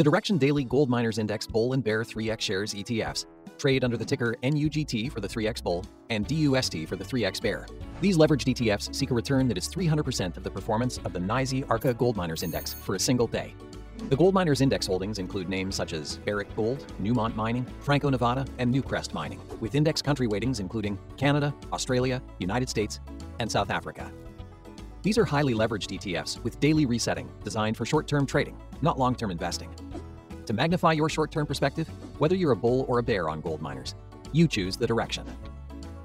The 0.00 0.10
Direxion 0.10 0.38
Daily 0.38 0.64
Gold 0.64 0.88
Miners 0.88 1.18
Index 1.18 1.46
Bull 1.46 1.74
and 1.74 1.84
Bear 1.84 2.02
3X 2.04 2.40
shares 2.40 2.72
ETFs 2.72 3.26
trade 3.58 3.84
under 3.84 3.98
the 3.98 4.04
ticker 4.06 4.34
NUGT 4.42 5.12
for 5.12 5.20
the 5.20 5.28
3X 5.28 5.62
Bull 5.62 5.84
and 6.08 6.26
DUST 6.26 6.88
for 6.88 6.96
the 6.96 7.04
3X 7.04 7.42
Bear. 7.42 7.66
These 8.00 8.16
leveraged 8.16 8.46
ETFs 8.46 8.94
seek 8.94 9.10
a 9.10 9.14
return 9.14 9.46
that 9.48 9.58
is 9.58 9.68
300% 9.68 10.38
of 10.38 10.42
the 10.42 10.50
performance 10.50 10.96
of 11.04 11.12
the 11.12 11.18
NYSE 11.18 11.68
Arca 11.68 11.92
Gold 11.92 12.16
Miners 12.16 12.42
Index 12.42 12.72
for 12.72 12.94
a 12.94 12.98
single 12.98 13.26
day. 13.26 13.54
The 14.08 14.16
Gold 14.16 14.32
Miners 14.32 14.62
Index 14.62 14.86
holdings 14.86 15.18
include 15.18 15.50
names 15.50 15.74
such 15.74 15.92
as 15.92 16.16
Barrick 16.16 16.56
Gold, 16.56 16.82
Newmont 16.98 17.36
Mining, 17.36 17.66
Franco 17.80 18.08
Nevada, 18.08 18.46
and 18.56 18.74
Newcrest 18.74 19.12
Mining, 19.12 19.42
with 19.60 19.74
index 19.74 20.00
country 20.00 20.26
weightings 20.26 20.60
including 20.60 20.98
Canada, 21.18 21.54
Australia, 21.74 22.22
United 22.38 22.70
States, 22.70 23.00
and 23.38 23.52
South 23.52 23.68
Africa. 23.68 24.10
These 25.02 25.18
are 25.18 25.26
highly 25.26 25.52
leveraged 25.52 25.98
ETFs 25.98 26.42
with 26.42 26.58
daily 26.58 26.86
resetting 26.86 27.30
designed 27.44 27.76
for 27.76 27.84
short 27.84 28.08
term 28.08 28.24
trading, 28.24 28.56
not 28.82 28.98
long 28.98 29.14
term 29.14 29.30
investing. 29.30 29.70
To 30.46 30.52
magnify 30.52 30.92
your 30.92 31.08
short 31.08 31.30
term 31.30 31.46
perspective, 31.46 31.88
whether 32.18 32.34
you're 32.34 32.52
a 32.52 32.56
bull 32.56 32.84
or 32.88 32.98
a 32.98 33.02
bear 33.02 33.28
on 33.28 33.40
gold 33.40 33.60
miners, 33.60 33.94
you 34.32 34.48
choose 34.48 34.76
the 34.76 34.86
direction. 34.86 35.26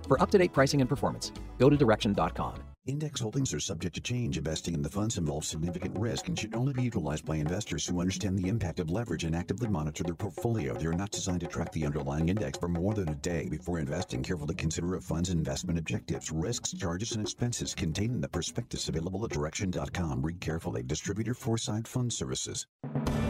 For 0.07 0.21
up 0.21 0.29
to 0.31 0.37
date 0.37 0.53
pricing 0.53 0.81
and 0.81 0.89
performance, 0.89 1.31
go 1.57 1.69
to 1.69 1.77
direxion.com. 1.77 2.64
Index 2.87 3.19
holdings 3.19 3.51
are 3.51 3.59
subject 3.59 3.95
to 3.95 4.01
change. 4.01 4.37
Investing 4.37 4.75
in 4.75 4.83
the 4.83 4.89
funds 4.89 5.17
involves 5.17 5.47
significant 5.47 5.97
risk 5.97 6.27
and 6.27 6.37
should 6.37 6.53
only 6.53 6.71
be 6.71 6.83
utilized 6.83 7.25
by 7.25 7.37
investors 7.37 7.87
who 7.87 7.99
understand 7.99 8.37
the 8.37 8.47
impact 8.47 8.79
of 8.79 8.91
leverage 8.91 9.23
and 9.23 9.35
actively 9.35 9.67
monitor 9.67 10.03
their 10.03 10.13
portfolio. 10.13 10.75
They 10.75 10.85
are 10.85 10.93
not 10.93 11.09
designed 11.09 11.39
to 11.39 11.47
track 11.47 11.71
the 11.71 11.83
underlying 11.83 12.29
index 12.29 12.59
for 12.59 12.67
more 12.67 12.93
than 12.93 13.09
a 13.09 13.15
day. 13.15 13.47
Before 13.49 13.79
investing, 13.79 14.21
carefully 14.21 14.53
consider 14.53 14.93
a 14.93 15.01
fund's 15.01 15.31
investment 15.31 15.79
objectives, 15.79 16.31
risks, 16.31 16.73
charges, 16.73 17.13
and 17.13 17.21
expenses 17.25 17.73
contained 17.73 18.13
in 18.13 18.21
the 18.21 18.27
prospectus 18.27 18.87
available 18.87 19.25
at 19.25 19.31
direxion.com. 19.31 20.21
Read 20.21 20.39
carefully. 20.39 20.83
Distributor 20.83 21.33
Foreside 21.33 21.87
Fund 21.87 22.13
Services. 22.13 22.67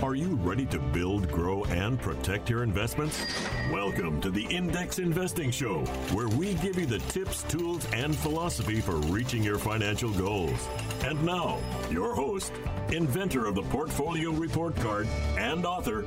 Are 0.04 0.16
you 0.16 0.36
ready 0.36 0.66
to 0.68 0.80
build, 0.80 1.32
grow, 1.32 1.64
and 1.66 2.00
protect 2.00 2.50
your 2.50 2.64
investments? 2.64 3.26
Welcome 3.72 4.20
to 4.22 4.30
the 4.30 4.44
Index 4.48 5.00
Investing 5.00 5.50
Show, 5.50 5.86
where 6.12 6.28
we 6.28 6.56
give 6.56 6.78
you 6.78 6.86
the 6.86 7.00
tips, 7.00 7.44
tools, 7.44 7.88
and 7.94 8.14
philosophy 8.14 8.82
for 8.82 8.98
reaching 8.98 9.45
your 9.46 9.60
financial 9.60 10.10
goals. 10.10 10.68
And 11.04 11.24
now, 11.24 11.60
your 11.92 12.16
host, 12.16 12.52
inventor 12.92 13.46
of 13.46 13.54
the 13.54 13.62
Portfolio 13.62 14.32
Report 14.32 14.76
Card 14.78 15.08
and 15.38 15.66
author, 15.66 16.04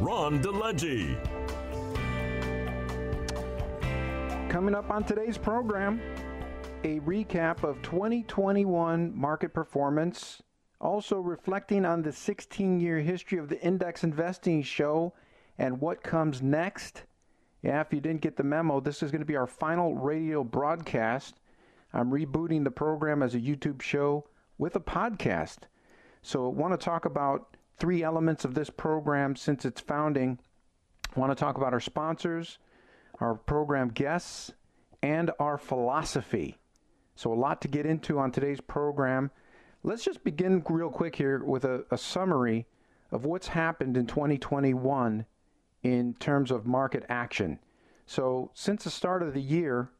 Ron 0.00 0.42
DeLegge. 0.42 1.16
Coming 4.48 4.74
up 4.74 4.90
on 4.90 5.04
today's 5.04 5.36
program, 5.36 6.00
a 6.82 7.00
recap 7.00 7.62
of 7.62 7.82
2021 7.82 9.14
market 9.14 9.52
performance, 9.52 10.42
also 10.80 11.18
reflecting 11.18 11.84
on 11.84 12.00
the 12.00 12.12
16 12.12 12.80
year 12.80 13.00
history 13.00 13.38
of 13.38 13.50
the 13.50 13.60
index 13.60 14.02
investing 14.02 14.62
show 14.62 15.12
and 15.58 15.78
what 15.80 16.02
comes 16.02 16.40
next. 16.40 17.02
Yeah, 17.62 17.80
if 17.82 17.92
you 17.92 18.00
didn't 18.00 18.22
get 18.22 18.36
the 18.36 18.44
memo, 18.44 18.80
this 18.80 19.02
is 19.02 19.10
going 19.10 19.20
to 19.20 19.26
be 19.26 19.36
our 19.36 19.46
final 19.46 19.94
radio 19.94 20.42
broadcast. 20.42 21.40
I'm 21.92 22.10
rebooting 22.10 22.64
the 22.64 22.70
program 22.70 23.22
as 23.22 23.34
a 23.34 23.40
YouTube 23.40 23.80
show 23.80 24.26
with 24.58 24.76
a 24.76 24.80
podcast. 24.80 25.58
So, 26.22 26.46
I 26.46 26.48
want 26.48 26.78
to 26.78 26.84
talk 26.84 27.04
about 27.04 27.56
three 27.78 28.02
elements 28.02 28.44
of 28.44 28.54
this 28.54 28.70
program 28.70 29.36
since 29.36 29.64
its 29.64 29.80
founding. 29.80 30.38
I 31.16 31.20
want 31.20 31.30
to 31.30 31.40
talk 31.40 31.56
about 31.56 31.72
our 31.72 31.80
sponsors, 31.80 32.58
our 33.20 33.34
program 33.34 33.88
guests, 33.88 34.52
and 35.02 35.30
our 35.38 35.56
philosophy. 35.56 36.58
So, 37.14 37.32
a 37.32 37.34
lot 37.34 37.60
to 37.62 37.68
get 37.68 37.86
into 37.86 38.18
on 38.18 38.32
today's 38.32 38.60
program. 38.60 39.30
Let's 39.82 40.04
just 40.04 40.24
begin 40.24 40.62
real 40.68 40.90
quick 40.90 41.16
here 41.16 41.42
with 41.44 41.64
a, 41.64 41.84
a 41.90 41.96
summary 41.96 42.66
of 43.10 43.24
what's 43.24 43.48
happened 43.48 43.96
in 43.96 44.06
2021 44.06 45.24
in 45.82 46.14
terms 46.14 46.50
of 46.50 46.66
market 46.66 47.04
action. 47.08 47.60
So, 48.06 48.50
since 48.54 48.84
the 48.84 48.90
start 48.90 49.22
of 49.22 49.34
the 49.34 49.40
year, 49.40 49.90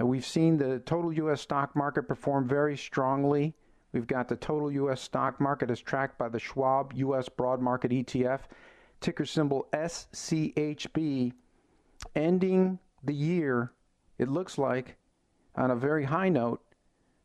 uh, 0.00 0.06
we've 0.06 0.26
seen 0.26 0.58
the 0.58 0.80
total 0.80 1.12
U.S. 1.12 1.40
stock 1.40 1.74
market 1.74 2.04
perform 2.04 2.48
very 2.48 2.76
strongly. 2.76 3.54
We've 3.92 4.06
got 4.06 4.28
the 4.28 4.36
total 4.36 4.70
U.S. 4.72 5.00
stock 5.00 5.40
market 5.40 5.70
as 5.70 5.80
tracked 5.80 6.18
by 6.18 6.28
the 6.28 6.38
Schwab 6.38 6.92
U.S. 6.94 7.28
Broad 7.28 7.60
Market 7.60 7.90
ETF, 7.92 8.40
ticker 9.00 9.24
symbol 9.24 9.68
SCHB, 9.72 11.32
ending 12.14 12.78
the 13.02 13.14
year, 13.14 13.72
it 14.18 14.28
looks 14.28 14.58
like, 14.58 14.96
on 15.54 15.70
a 15.70 15.76
very 15.76 16.04
high 16.04 16.28
note 16.28 16.60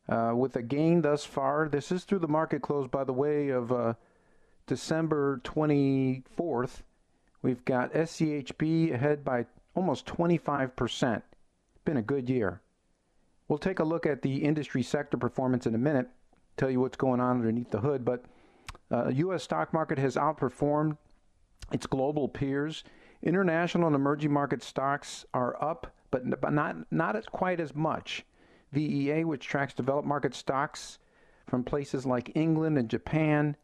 uh, 0.08 0.34
with 0.36 0.56
a 0.56 0.62
gain 0.62 1.02
thus 1.02 1.26
far. 1.26 1.68
This 1.68 1.92
is 1.92 2.04
through 2.04 2.20
the 2.20 2.28
market 2.28 2.62
close, 2.62 2.88
by 2.88 3.04
the 3.04 3.14
way, 3.14 3.50
of 3.50 3.72
uh, 3.72 3.94
December 4.68 5.42
24th. 5.44 6.84
We've 7.42 7.66
got 7.66 7.94
SCHB 7.94 8.94
ahead 8.94 9.26
by 9.26 9.46
almost 9.74 10.06
25%. 10.06 11.22
Been 11.86 11.98
a 11.98 12.02
good 12.02 12.30
year. 12.30 12.62
We'll 13.48 13.58
take 13.58 13.80
a 13.80 13.84
look 13.84 14.06
at 14.06 14.22
the 14.22 14.38
industry 14.44 14.84
sector 14.84 15.18
performance 15.18 15.66
in 15.66 15.76
a 15.76 15.80
minute, 15.80 16.10
tell 16.58 16.70
you 16.70 16.80
what's 16.80 16.98
going 16.98 17.20
on 17.20 17.38
underneath 17.38 17.72
the 17.72 17.82
hood. 17.82 18.06
But 18.06 18.24
uh, 18.92 19.10
U.S. 19.10 19.44
stock 19.44 19.74
market 19.74 19.98
has 19.98 20.16
outperformed 20.16 20.98
its 21.72 21.86
global 21.86 22.28
peers. 22.30 22.84
International 23.24 23.88
and 23.88 23.96
emerging 23.96 24.32
market 24.32 24.64
stocks 24.64 25.26
are 25.34 25.62
up, 25.62 25.94
but, 26.12 26.42
but 26.42 26.54
not 26.54 26.76
not 26.92 27.32
quite 27.32 27.60
as 27.60 27.76
much. 27.76 28.26
VEA, 28.72 29.26
which 29.26 29.46
tracks 29.46 29.74
developed 29.74 30.08
market 30.08 30.34
stocks 30.34 30.98
from 31.48 31.64
places 31.64 32.06
like 32.06 32.36
England 32.36 32.78
and 32.78 32.90
Japan 32.90 33.58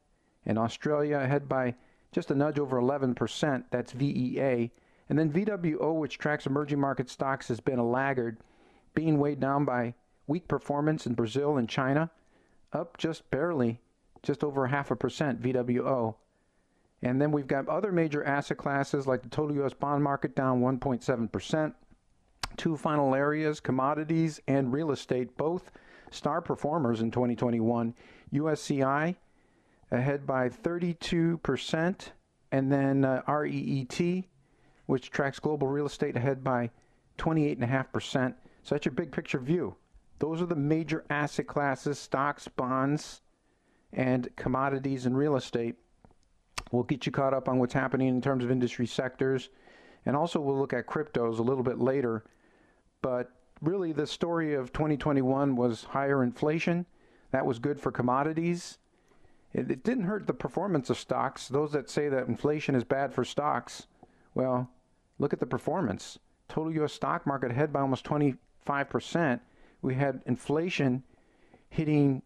and 0.46 0.58
Australia, 0.58 1.20
ahead 1.20 1.48
by 1.48 1.76
just 2.12 2.32
a 2.32 2.36
nudge 2.36 2.60
over 2.60 2.80
11%. 2.80 3.64
That's 3.72 3.92
VEA. 3.94 4.72
And 5.10 5.18
then 5.18 5.32
VWO, 5.32 5.96
which 5.96 6.18
tracks 6.18 6.46
emerging 6.46 6.80
market 6.80 7.10
stocks, 7.10 7.48
has 7.48 7.60
been 7.60 7.80
a 7.80 7.88
laggard, 7.88 8.38
being 8.94 9.20
weighed 9.20 9.40
down 9.40 9.64
by 9.64 9.94
weak 10.28 10.48
performance 10.48 11.06
in 11.06 11.14
Brazil 11.14 11.58
and 11.58 11.70
China, 11.70 12.12
up 12.74 12.98
just 12.98 13.30
barely, 13.32 13.80
just 14.22 14.44
over 14.44 14.68
half 14.68 14.92
a 14.92 14.96
percent 14.96 15.42
VWO. 15.42 16.16
And 17.02 17.22
then 17.22 17.32
we've 17.32 17.48
got 17.48 17.68
other 17.68 17.92
major 17.92 18.24
asset 18.24 18.58
classes 18.58 19.08
like 19.08 19.22
the 19.22 19.30
total 19.30 19.56
U.S. 19.58 19.74
bond 19.74 20.04
market 20.04 20.36
down 20.36 20.62
1.7%. 20.62 21.74
Two 22.58 22.76
final 22.76 23.14
areas, 23.14 23.60
commodities 23.60 24.42
and 24.48 24.74
real 24.74 24.92
estate, 24.92 25.38
both 25.38 25.72
star 26.10 26.42
performers 26.42 27.02
in 27.02 27.12
2021. 27.12 27.94
USCI 28.34 29.16
ahead 29.92 30.26
by 30.26 30.50
32%, 30.50 32.12
and 32.52 32.72
then 32.72 33.06
uh, 33.06 33.22
REET 33.28 34.26
which 34.88 35.12
tracks 35.12 35.40
global 35.40 35.68
real 35.68 35.86
estate 35.86 36.16
ahead 36.18 36.44
by 36.44 36.72
28.5%. 37.18 38.34
So 38.64 38.76
that's 38.76 38.86
your 38.86 38.94
big 38.94 39.12
picture 39.12 39.40
view. 39.40 39.76
Those 40.20 40.42
are 40.42 40.48
the 40.48 40.56
major 40.56 41.06
asset 41.10 41.48
classes 41.48 42.00
stocks, 42.00 42.48
bonds, 42.48 43.22
and 43.94 44.28
commodities 44.36 45.06
and 45.06 45.16
real 45.16 45.36
estate. 45.36 45.76
We'll 46.72 46.84
get 46.84 47.06
you 47.06 47.12
caught 47.12 47.34
up 47.34 47.48
on 47.48 47.60
what's 47.60 47.74
happening 47.74 48.10
in 48.10 48.22
terms 48.22 48.44
of 48.44 48.52
industry 48.52 48.88
sectors. 48.88 49.50
And 50.06 50.16
also, 50.16 50.40
we'll 50.40 50.58
look 50.58 50.74
at 50.74 50.88
cryptos 50.88 51.40
a 51.40 51.44
little 51.44 51.64
bit 51.64 51.80
later. 51.80 52.24
But 53.02 53.32
really, 53.62 53.92
the 53.92 54.08
story 54.08 54.54
of 54.54 54.74
2021 54.74 55.56
was 55.56 55.84
higher 55.84 56.24
inflation. 56.24 56.86
That 57.32 57.46
was 57.46 57.60
good 57.60 57.80
for 57.80 57.92
commodities. 57.92 58.78
It, 59.54 59.70
it 59.72 59.84
didn't 59.84 60.06
hurt 60.06 60.28
the 60.28 60.34
performance 60.34 60.90
of 60.90 60.98
stocks. 60.98 61.48
Those 61.48 61.72
that 61.72 61.90
say 61.90 62.10
that 62.10 62.28
inflation 62.28 62.76
is 62.76 62.84
bad 62.84 63.14
for 63.14 63.24
stocks, 63.24 63.88
well, 64.34 64.70
Look 65.20 65.34
at 65.34 65.40
the 65.40 65.46
performance. 65.46 66.20
Total 66.48 66.74
U.S. 66.76 66.94
stock 66.94 67.26
market 67.26 67.52
ahead 67.52 67.74
by 67.74 67.82
almost 67.82 68.06
25%. 68.06 69.40
We 69.82 69.96
had 69.96 70.22
inflation 70.26 71.04
hitting 71.70 72.22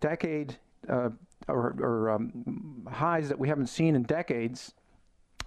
decade 0.00 0.56
uh, 0.88 1.10
or, 1.48 1.74
or 1.78 2.10
um, 2.10 2.86
highs 2.90 3.28
that 3.28 3.38
we 3.38 3.48
haven't 3.48 3.68
seen 3.68 3.94
in 3.94 4.02
decades, 4.02 4.72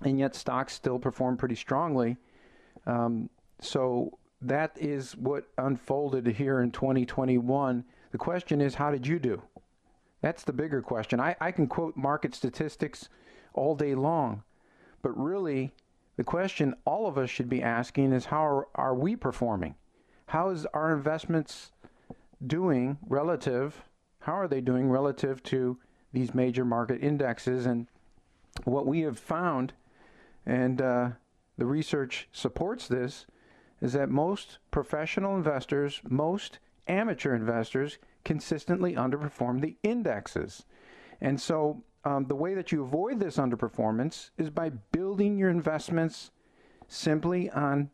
and 0.02 0.19
yet 0.19 0.36
stocks 0.36 0.74
still 0.74 1.00
perform 1.00 1.38
pretty 1.38 1.56
strongly. 1.56 2.18
Um, 2.86 3.30
so 3.62 4.18
that 4.42 4.78
is 4.80 5.16
what 5.16 5.48
unfolded 5.57 6.28
here 6.28 6.62
in 6.62 6.72
2021. 6.72 7.84
The 8.12 8.18
question 8.18 8.62
is, 8.62 8.75
how 8.75 8.92
did 8.92 9.07
you 9.07 9.19
do? 9.19 9.42
That's 10.22 10.44
the 10.44 10.54
bigger 10.54 10.81
question. 10.81 11.19
I, 11.19 11.36
I 11.42 11.52
can 11.52 11.68
quote 11.68 11.98
market 11.98 12.36
statistics 12.36 13.10
all 13.54 13.75
day 13.75 13.96
long, 13.96 14.44
but 15.02 15.18
really, 15.18 15.74
the 16.15 16.24
question 16.24 16.75
all 16.86 17.07
of 17.07 17.18
us 17.18 17.30
should 17.30 17.50
be 17.50 17.62
asking 17.62 18.13
is 18.13 18.25
how 18.25 18.45
are, 18.45 18.68
are 18.75 18.95
we 18.95 19.15
performing? 19.15 19.75
How 20.27 20.50
is 20.50 20.65
our 20.68 20.94
investments 20.94 21.71
doing 22.45 22.98
relative? 23.07 23.83
How 24.19 24.33
are 24.33 24.48
they 24.48 24.62
doing 24.62 24.89
relative 24.89 25.42
to 25.44 25.77
these 26.12 26.33
major 26.33 26.65
market 26.65 27.04
indexes? 27.04 27.65
And 27.65 27.88
what 28.63 28.86
we 28.86 29.01
have 29.01 29.18
found, 29.18 29.74
and 30.45 30.81
uh, 30.81 31.10
the 31.57 31.65
research 31.65 32.27
supports 32.31 32.88
this, 32.88 33.25
is 33.81 33.94
that 33.94 34.09
most 34.09 34.59
professional 34.71 35.36
investors, 35.36 36.01
most 36.07 36.59
amateur 36.88 37.36
investors 37.36 37.98
consistently 38.24 38.94
underperform 38.94 39.62
the 39.62 39.75
indexes. 39.83 40.63
And 41.19 41.39
so 41.42 41.83
um, 42.06 42.26
the 42.26 42.36
way 42.36 42.54
that 42.54 42.72
you 42.72 42.84
avoid 42.84 43.20
this 43.20 43.38
underperformance 43.38 44.30
is 44.38 44.50
by 44.50 44.70
building 44.70 45.38
your 45.38 45.50
investments 45.50 46.32
simply 46.88 47.50
on 47.50 47.90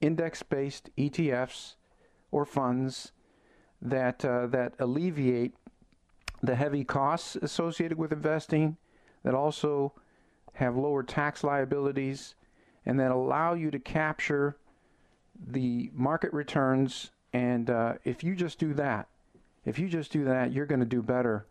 index 0.00 0.42
based 0.42 0.90
ETFs 0.98 1.74
or 2.30 2.44
funds 2.44 3.12
that, 3.80 4.24
uh, 4.24 4.46
that 4.48 4.74
alleviate 4.78 5.54
the 6.42 6.54
heavy 6.54 6.84
costs 6.84 7.36
associated 7.36 7.96
with 7.96 8.12
investing, 8.12 8.76
that 9.22 9.34
also 9.34 9.94
have 10.54 10.76
lower 10.76 11.02
tax 11.02 11.42
liabilities, 11.42 12.34
and 12.84 13.00
that 13.00 13.10
allow 13.10 13.54
you 13.54 13.70
to 13.70 13.78
capture 13.78 14.58
the 15.48 15.90
market 15.94 16.32
returns. 16.32 17.10
And 17.32 17.70
uh, 17.70 17.94
if 18.04 18.22
you 18.22 18.36
just 18.36 18.58
do 18.58 18.74
that, 18.74 19.08
if 19.64 19.78
you 19.78 19.88
just 19.88 20.12
do 20.12 20.24
that, 20.24 20.52
you're 20.52 20.66
going 20.66 20.80
to 20.80 20.86
do 20.86 21.02
better 21.02 21.46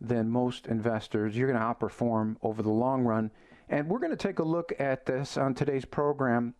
than 0.00 0.28
most 0.28 0.66
investors. 0.66 1.36
You're 1.36 1.50
going 1.50 1.60
to 1.60 1.64
outperform 1.64 2.36
over 2.42 2.62
the 2.62 2.70
long 2.70 3.02
run. 3.02 3.30
And 3.68 3.88
we're 3.88 3.98
going 3.98 4.10
to 4.10 4.16
take 4.16 4.38
a 4.38 4.44
look 4.44 4.72
at 4.78 5.06
this 5.06 5.36
on 5.36 5.54
today's 5.54 5.84
program. 5.84 6.54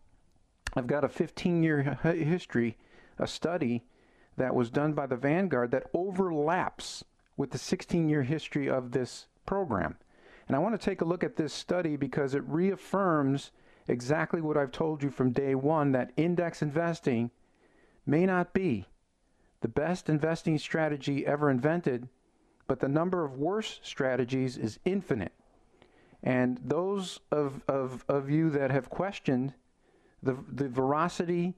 I've 0.74 0.86
got 0.86 1.04
a 1.04 1.08
15 1.08 1.62
year 1.62 1.98
history, 2.02 2.76
a 3.18 3.26
study 3.26 3.84
that 4.36 4.54
was 4.54 4.70
done 4.70 4.94
by 4.94 5.06
the 5.06 5.16
Vanguard 5.16 5.70
that 5.70 5.90
overlaps 5.92 7.04
with 7.36 7.50
the 7.50 7.58
16 7.58 8.08
year 8.08 8.22
history 8.22 8.68
of 8.68 8.92
this 8.92 9.26
program. 9.46 9.96
And 10.46 10.56
I 10.56 10.60
want 10.60 10.78
to 10.78 10.84
take 10.84 11.00
a 11.00 11.06
look 11.06 11.24
at 11.24 11.36
this 11.36 11.52
study 11.52 11.96
because 11.96 12.34
it 12.34 12.42
reaffirms 12.46 13.50
exactly 13.88 14.40
what 14.40 14.56
I've 14.56 14.72
told 14.72 15.02
you 15.02 15.10
from 15.10 15.32
day 15.32 15.54
one 15.54 15.92
that 15.92 16.12
index 16.16 16.62
investing 16.62 17.30
may 18.06 18.26
not 18.26 18.52
be 18.52 18.86
the 19.60 19.68
best 19.68 20.10
investing 20.10 20.58
strategy 20.58 21.26
ever 21.26 21.48
invented, 21.48 22.08
but 22.66 22.80
the 22.80 22.88
number 22.88 23.24
of 23.24 23.38
worse 23.38 23.80
strategies 23.82 24.56
is 24.56 24.78
infinite. 24.84 25.32
And 26.22 26.58
those 26.64 27.20
of, 27.30 27.62
of, 27.68 28.04
of 28.08 28.30
you 28.30 28.50
that 28.50 28.70
have 28.70 28.88
questioned 28.88 29.52
the, 30.22 30.36
the 30.50 30.68
veracity, 30.68 31.54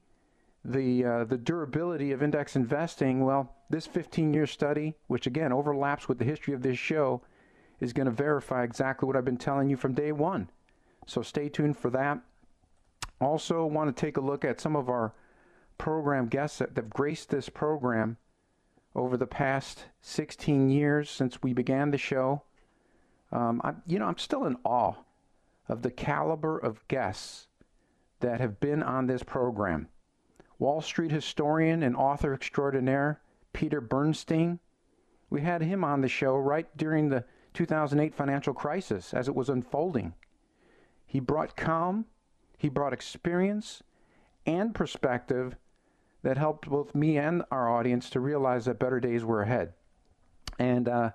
the, 0.64 1.04
uh, 1.04 1.24
the 1.24 1.38
durability 1.38 2.10
of 2.10 2.22
index 2.22 2.56
investing, 2.56 3.24
well, 3.24 3.54
this 3.70 3.86
15 3.86 4.34
year 4.34 4.46
study, 4.46 4.94
which 5.06 5.26
again 5.26 5.52
overlaps 5.52 6.08
with 6.08 6.18
the 6.18 6.24
history 6.24 6.52
of 6.52 6.62
this 6.62 6.78
show, 6.78 7.22
is 7.80 7.92
going 7.92 8.06
to 8.06 8.12
verify 8.12 8.64
exactly 8.64 9.06
what 9.06 9.16
I've 9.16 9.24
been 9.24 9.36
telling 9.36 9.70
you 9.70 9.76
from 9.76 9.94
day 9.94 10.10
one. 10.10 10.50
So 11.06 11.22
stay 11.22 11.48
tuned 11.48 11.76
for 11.76 11.90
that. 11.90 12.18
Also, 13.20 13.64
want 13.64 13.94
to 13.94 14.00
take 14.00 14.16
a 14.16 14.20
look 14.20 14.44
at 14.44 14.60
some 14.60 14.74
of 14.74 14.88
our 14.88 15.14
program 15.78 16.26
guests 16.26 16.58
that 16.58 16.70
have 16.76 16.90
graced 16.90 17.30
this 17.30 17.48
program 17.48 18.16
over 18.96 19.18
the 19.18 19.26
past 19.26 19.84
16 20.00 20.70
years 20.70 21.10
since 21.10 21.42
we 21.42 21.52
began 21.52 21.90
the 21.90 21.98
show. 21.98 22.42
Um, 23.30 23.60
I, 23.62 23.74
you 23.86 23.98
know, 23.98 24.06
I'm 24.06 24.16
still 24.16 24.46
in 24.46 24.56
awe 24.64 24.94
of 25.68 25.82
the 25.82 25.90
caliber 25.90 26.58
of 26.58 26.86
guests 26.88 27.48
that 28.20 28.40
have 28.40 28.58
been 28.58 28.82
on 28.82 29.06
this 29.06 29.22
program. 29.22 29.88
Wall 30.58 30.80
Street 30.80 31.12
historian 31.12 31.82
and 31.82 31.94
author 31.94 32.32
extraordinaire 32.32 33.20
Peter 33.52 33.82
Bernstein. 33.82 34.60
We 35.28 35.42
had 35.42 35.60
him 35.60 35.84
on 35.84 36.00
the 36.00 36.08
show 36.08 36.34
right 36.34 36.74
during 36.74 37.10
the 37.10 37.24
2008 37.52 38.14
financial 38.14 38.54
crisis 38.54 39.12
as 39.12 39.28
it 39.28 39.34
was 39.34 39.50
unfolding. 39.50 40.14
He 41.04 41.20
brought 41.20 41.56
calm, 41.56 42.06
he 42.56 42.70
brought 42.70 42.94
experience 42.94 43.82
and 44.46 44.74
perspective 44.74 45.56
that 46.26 46.38
helped 46.38 46.68
both 46.68 46.92
me 46.92 47.18
and 47.18 47.44
our 47.52 47.72
audience 47.72 48.10
to 48.10 48.18
realize 48.18 48.64
that 48.64 48.80
better 48.80 48.98
days 48.98 49.24
were 49.24 49.42
ahead. 49.42 49.72
And 50.58 50.88
uh, 50.88 51.10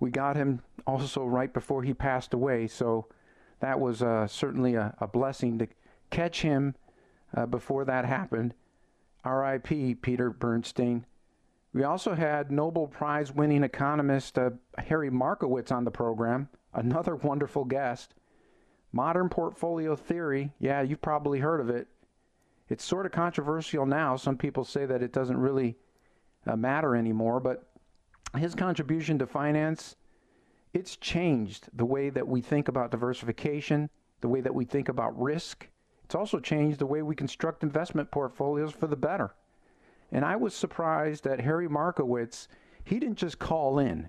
we 0.00 0.10
got 0.10 0.34
him 0.34 0.62
also 0.86 1.26
right 1.26 1.52
before 1.52 1.82
he 1.82 1.92
passed 1.92 2.32
away, 2.32 2.66
so 2.66 3.06
that 3.60 3.78
was 3.78 4.00
uh, 4.02 4.26
certainly 4.26 4.74
a, 4.74 4.94
a, 4.98 5.06
blessing 5.06 5.58
to 5.58 5.68
catch 6.08 6.40
him 6.40 6.74
uh, 7.36 7.44
before 7.44 7.84
that 7.84 8.06
happened. 8.06 8.54
R.I.P. 9.24 9.96
Peter 9.96 10.30
Bernstein. 10.30 11.04
We 11.74 11.84
also 11.84 12.14
had 12.14 12.50
Nobel 12.50 12.86
Prize 12.86 13.30
winning 13.30 13.62
economist 13.62 14.38
uh, 14.38 14.52
Harry 14.78 15.10
Markowitz 15.10 15.70
on 15.70 15.84
the 15.84 15.90
program, 15.90 16.48
another 16.72 17.14
wonderful 17.16 17.66
guest. 17.66 18.14
Modern 18.90 19.28
portfolio 19.28 19.96
theory, 19.96 20.54
yeah, 20.58 20.80
you've 20.80 21.02
probably 21.02 21.40
heard 21.40 21.60
of 21.60 21.68
it. 21.68 21.88
It's 22.68 22.84
sort 22.84 23.06
of 23.06 23.12
controversial 23.12 23.86
now. 23.86 24.16
Some 24.16 24.36
people 24.36 24.64
say 24.64 24.86
that 24.86 25.02
it 25.02 25.12
doesn't 25.12 25.36
really 25.36 25.76
uh, 26.46 26.56
matter 26.56 26.96
anymore, 26.96 27.40
but 27.40 27.68
his 28.36 28.54
contribution 28.54 29.18
to 29.18 29.26
finance, 29.26 29.96
it's 30.72 30.96
changed 30.96 31.68
the 31.72 31.84
way 31.84 32.10
that 32.10 32.26
we 32.26 32.40
think 32.40 32.68
about 32.68 32.90
diversification, 32.90 33.88
the 34.20 34.28
way 34.28 34.40
that 34.40 34.54
we 34.54 34.64
think 34.64 34.88
about 34.88 35.20
risk. 35.20 35.68
It's 36.04 36.14
also 36.14 36.40
changed 36.40 36.78
the 36.78 36.86
way 36.86 37.02
we 37.02 37.14
construct 37.14 37.62
investment 37.62 38.10
portfolios 38.10 38.72
for 38.72 38.86
the 38.86 38.96
better. 38.96 39.34
And 40.12 40.24
I 40.24 40.36
was 40.36 40.54
surprised 40.54 41.24
that 41.24 41.40
Harry 41.40 41.68
Markowitz, 41.68 42.48
he 42.84 42.98
didn't 42.98 43.18
just 43.18 43.38
call 43.38 43.78
in. 43.78 44.08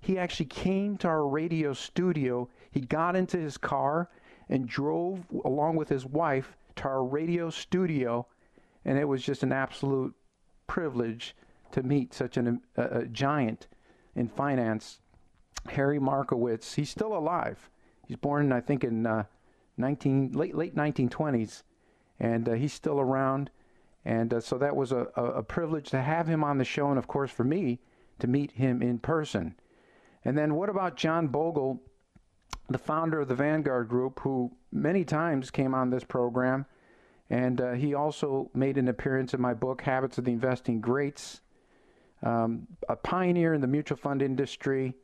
He 0.00 0.18
actually 0.18 0.46
came 0.46 0.98
to 0.98 1.08
our 1.08 1.26
radio 1.26 1.72
studio. 1.72 2.48
He 2.70 2.80
got 2.80 3.16
into 3.16 3.38
his 3.38 3.56
car 3.56 4.10
and 4.48 4.68
drove 4.68 5.24
along 5.44 5.76
with 5.76 5.88
his 5.88 6.04
wife 6.04 6.56
our 6.84 7.04
radio 7.04 7.50
studio. 7.50 8.26
And 8.84 8.98
it 8.98 9.04
was 9.04 9.22
just 9.22 9.42
an 9.42 9.52
absolute 9.52 10.14
privilege 10.66 11.34
to 11.72 11.82
meet 11.82 12.14
such 12.14 12.36
an, 12.36 12.60
a, 12.76 12.82
a 12.82 13.04
giant 13.06 13.66
in 14.14 14.28
finance, 14.28 15.00
Harry 15.70 15.98
Markowitz. 15.98 16.74
He's 16.74 16.90
still 16.90 17.16
alive. 17.16 17.70
He's 18.06 18.16
born, 18.16 18.52
I 18.52 18.60
think, 18.60 18.84
in 18.84 19.06
uh, 19.06 19.24
19 19.76 20.32
late 20.32 20.54
late 20.54 20.76
1920s, 20.76 21.62
and 22.20 22.48
uh, 22.48 22.52
he's 22.52 22.72
still 22.72 23.00
around. 23.00 23.50
And 24.04 24.34
uh, 24.34 24.40
so 24.40 24.58
that 24.58 24.76
was 24.76 24.92
a, 24.92 25.08
a, 25.16 25.24
a, 25.24 25.42
privilege 25.42 25.88
to 25.90 26.02
have 26.02 26.26
him 26.26 26.44
on 26.44 26.58
the 26.58 26.64
show, 26.64 26.90
and 26.90 26.98
of 26.98 27.08
course 27.08 27.30
for 27.30 27.44
me 27.44 27.80
to 28.18 28.26
meet 28.26 28.52
him 28.52 28.82
in 28.82 28.98
person. 28.98 29.54
And 30.24 30.36
then 30.36 30.54
what 30.54 30.68
about 30.68 30.96
John 30.96 31.28
Bogle, 31.28 31.82
the 32.68 32.78
founder 32.78 33.20
of 33.20 33.28
the 33.28 33.34
Vanguard 33.34 33.88
Group, 33.88 34.20
who 34.20 34.52
many 34.70 35.04
times 35.04 35.50
came 35.50 35.74
on 35.74 35.90
this 35.90 36.04
program, 36.04 36.66
and 37.30 37.60
uh, 37.60 37.72
he 37.72 37.94
also 37.94 38.50
made 38.54 38.76
an 38.76 38.88
appearance 38.88 39.34
in 39.34 39.40
my 39.40 39.54
book, 39.54 39.82
Habits 39.82 40.18
of 40.18 40.24
the 40.24 40.32
Investing 40.32 40.80
Greats. 40.80 41.40
Um, 42.22 42.66
a 42.88 42.96
pioneer 42.96 43.54
in 43.54 43.60
the 43.60 43.66
mutual 43.66 43.96
fund 43.96 44.22
industry. 44.22 44.94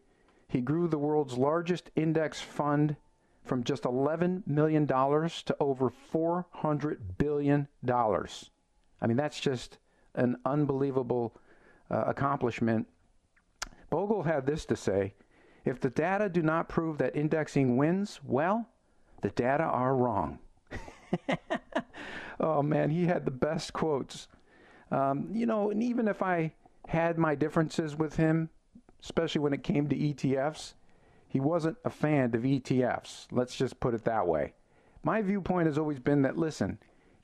He 0.49 0.61
grew 0.61 0.89
the 0.89 0.99
world's 0.99 1.37
largest 1.37 1.91
index 1.97 2.41
fund 2.41 2.97
from 3.45 3.65
just 3.65 3.85
$11 3.85 4.47
million 4.47 4.87
to 4.87 5.57
over 5.61 5.93
$400 6.13 6.99
billion. 7.19 7.69
I 7.89 9.07
mean, 9.07 9.17
that's 9.17 9.41
just 9.41 9.79
an 10.15 10.37
unbelievable 10.45 11.37
uh, 11.91 12.05
accomplishment. 12.07 12.87
Bogle 13.91 14.23
had 14.23 14.47
this 14.47 14.65
to 14.67 14.77
say 14.77 15.15
If 15.65 15.81
the 15.81 15.91
data 15.91 16.29
do 16.29 16.43
not 16.43 16.69
prove 16.69 16.99
that 16.99 17.17
indexing 17.17 17.77
wins, 17.77 18.21
well, 18.25 18.69
the 19.23 19.31
data 19.31 19.65
are 19.65 19.95
wrong. 19.97 20.39
oh 22.41 22.63
man, 22.63 22.91
he 22.91 23.07
had 23.07 23.25
the 23.25 23.31
best 23.31 23.73
quotes. 23.73 24.29
Um, 24.91 25.29
you 25.33 25.47
know, 25.47 25.71
and 25.71 25.83
even 25.83 26.09
if 26.09 26.23
I 26.23 26.55
had 26.89 27.19
my 27.19 27.35
differences 27.35 27.97
with 27.97 28.17
him, 28.17 28.51
especially 29.03 29.41
when 29.41 29.53
it 29.53 29.63
came 29.63 29.89
to 29.89 29.97
ETFs, 29.97 30.75
he 31.29 31.39
wasn't 31.39 31.79
a 31.85 31.91
fan 31.91 32.35
of 32.35 32.43
ETFs. 32.43 33.27
Let's 33.31 33.55
just 33.55 33.79
put 33.79 33.95
it 33.95 34.05
that 34.05 34.27
way. 34.27 34.55
My 35.05 35.23
viewpoint 35.23 35.67
has 35.67 35.79
always 35.79 36.01
been 36.01 36.23
that 36.23 36.37
listen, 36.37 36.79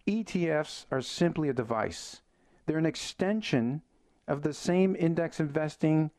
ETFs 0.06 0.86
are 0.92 1.00
simply 1.00 1.48
a 1.48 1.52
device. 1.52 2.22
They're 2.66 2.78
an 2.78 2.86
extension 2.86 3.82
of 4.28 4.42
the 4.42 4.52
same 4.52 4.96
index 4.96 5.40
investing 5.40 6.10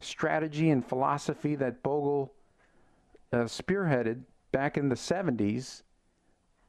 strategy 0.00 0.70
and 0.70 0.84
philosophy 0.84 1.54
that 1.56 1.82
Bogle 1.82 2.32
uh, 3.32 3.44
spearheaded 3.44 4.22
back 4.52 4.78
in 4.78 4.88
the 4.88 4.94
70s. 4.94 5.82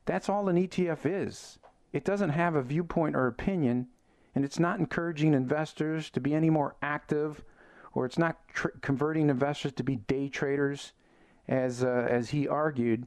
That's 0.10 0.28
all 0.28 0.50
an 0.50 0.56
ETF 0.56 1.02
is. 1.06 1.60
It 1.94 2.04
doesn't 2.04 2.32
have 2.32 2.56
a 2.56 2.64
viewpoint 2.64 3.16
or 3.16 3.28
opinion, 3.28 3.90
and 4.34 4.44
it's 4.44 4.58
not 4.58 4.80
encouraging 4.80 5.36
investors 5.36 6.10
to 6.10 6.20
be 6.20 6.34
any 6.34 6.50
more 6.50 6.76
active, 6.82 7.44
or 7.94 8.08
it's 8.08 8.18
not 8.18 8.40
tr- 8.48 8.70
converting 8.82 9.30
investors 9.30 9.72
to 9.74 9.84
be 9.84 9.98
day 9.98 10.28
traders, 10.28 10.94
as 11.48 11.84
uh, 11.84 12.08
as 12.10 12.32
he 12.32 12.48
argued. 12.48 13.06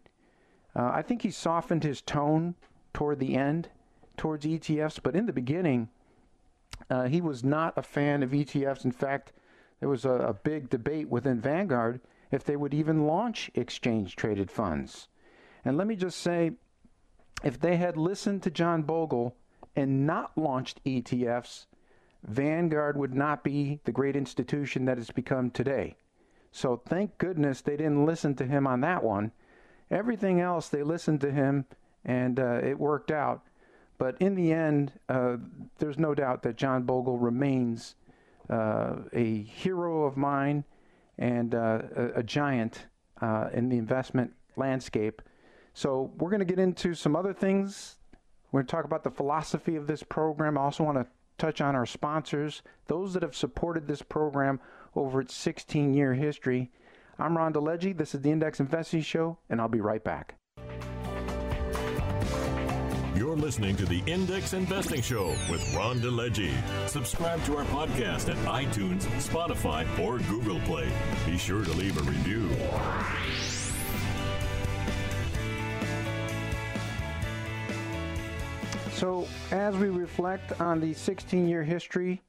Uh, 0.77 0.93
I 0.95 1.03
think 1.03 1.23
he 1.23 1.33
softened 1.33 1.83
his 1.83 2.01
tone 2.01 2.55
toward 2.95 3.19
the 3.19 3.35
end 3.35 3.71
towards 4.17 4.47
ETFs, 4.47 5.01
but 5.03 5.17
in 5.17 5.27
the 5.27 5.33
beginning, 5.33 5.89
uh, 6.89 7.09
he 7.09 7.21
was 7.21 7.43
not 7.43 7.77
a 7.77 7.83
fan 7.83 8.23
of 8.23 8.31
ETFs. 8.31 8.85
In 8.85 8.93
fact, 8.93 9.33
there 9.81 9.89
was 9.89 10.05
a, 10.05 10.13
a 10.13 10.35
big 10.35 10.71
debate 10.71 11.09
within 11.09 11.41
Vanguard 11.41 12.01
if 12.31 12.45
they 12.45 12.55
would 12.55 12.73
even 12.73 13.09
launch 13.09 13.51
exchange 13.57 14.15
traded 14.15 14.53
funds. 14.53 15.09
And 15.65 15.77
let 15.77 15.89
me 15.89 15.97
just 15.97 16.21
say, 16.21 16.53
if 17.43 17.59
they 17.61 17.77
had 17.77 17.97
listened 17.97 18.43
to 18.43 18.51
John 18.51 18.83
Bogle 18.83 19.37
and 19.75 20.07
not 20.07 20.37
launched 20.37 20.83
ETFs, 20.85 21.67
Vanguard 22.25 22.97
would 22.97 23.15
not 23.15 23.43
be 23.43 23.81
the 23.85 23.93
great 23.93 24.15
institution 24.15 24.85
that 24.85 24.99
it's 24.99 25.11
become 25.11 25.51
today. 25.51 25.97
So 26.53 26.77
thank 26.87 27.19
goodness 27.19 27.61
they 27.61 27.77
didn't 27.77 28.05
listen 28.05 28.35
to 28.37 28.47
him 28.47 28.67
on 28.67 28.81
that 28.83 29.03
one. 29.03 29.33
Everything 29.91 30.41
else, 30.41 30.69
they 30.69 30.83
listened 30.83 31.21
to 31.23 31.33
him 31.33 31.65
and 32.05 32.39
uh, 32.39 32.61
it 32.63 32.79
worked 32.79 33.11
out. 33.11 33.43
But 33.99 34.17
in 34.21 34.35
the 34.35 34.53
end, 34.53 34.93
uh, 35.09 35.37
there's 35.79 35.99
no 35.99 36.15
doubt 36.15 36.43
that 36.43 36.57
John 36.57 36.83
Bogle 36.83 37.19
remains 37.19 37.95
uh, 38.51 38.97
a 39.13 39.43
hero 39.43 40.05
of 40.05 40.17
mine 40.17 40.65
and 41.19 41.55
uh, 41.55 41.83
a, 41.95 42.05
a, 42.17 42.23
giant 42.23 42.87
uh, 43.21 43.49
in 43.53 43.69
the 43.69 43.79
investment 43.79 44.33
landscape. 44.57 45.23
So 45.75 46.13
we're 46.19 46.31
going 46.31 46.41
to 46.41 46.47
get 46.47 46.59
into 46.59 46.95
some 46.95 47.17
other 47.17 47.33
things. 47.33 47.97
We're 48.51 48.61
going 48.61 48.67
to 48.67 48.71
talk 48.71 48.85
about 48.85 49.05
the 49.05 49.11
philosophy 49.11 49.77
of 49.77 49.87
this 49.87 50.03
program. 50.03 50.59
I 50.59 50.63
also 50.63 50.85
want 50.85 50.99
to 50.99 51.07
touch 51.39 51.61
on 51.61 51.75
our 51.75 51.87
sponsors, 51.87 52.63
those 52.87 53.15
that 53.15 53.23
have 53.23 53.35
supported 53.35 53.89
this 53.89 54.03
program 54.03 54.61
over 54.95 55.21
its 55.21 55.35
16 55.35 55.95
year 55.95 56.15
history. 56.15 56.71
I'm 57.19 57.37
Ron 57.37 57.53
DeLegge. 57.53 57.97
This 57.97 58.15
is 58.15 58.21
the 58.21 58.31
Index 58.31 58.61
Investing 58.61 59.03
Show, 59.03 59.39
and 59.49 59.61
I'll 59.61 59.69
be 59.69 59.81
right 59.81 60.03
back. 60.03 60.37
You're 63.17 63.37
listening 63.37 63.77
to 63.77 63.87
the 63.87 64.03
Index 64.07 64.53
Investing 64.53 65.03
Show 65.03 65.29
with 65.51 65.75
Ron 65.75 66.01
DeLegge. 66.01 66.53
Subscribe 66.89 67.43
to 67.45 67.57
our 67.57 67.65
podcast 67.67 68.29
at 68.29 68.37
iTunes, 68.47 69.03
Spotify, 69.21 69.87
or 69.99 70.19
Google 70.29 70.61
Play. 70.61 70.91
Be 71.27 71.39
sure 71.39 71.65
to 71.65 71.73
leave 71.73 71.97
a 71.99 72.03
review. 72.03 72.49
So, 79.03 79.27
as 79.51 79.77
we 79.77 79.89
reflect 79.89 80.61
on 80.61 80.79
the 80.79 80.95
16 80.95 81.49
year 81.49 81.65
history 81.65 82.23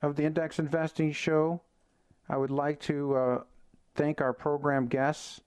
of 0.00 0.16
the 0.16 0.24
Index 0.24 0.58
Investing 0.58 1.12
Show, 1.12 1.60
I 2.26 2.38
would 2.38 2.50
like 2.50 2.80
to 2.84 3.14
uh, 3.14 3.42
thank 3.94 4.22
our 4.22 4.32
program 4.32 4.86
guests, 4.86 5.42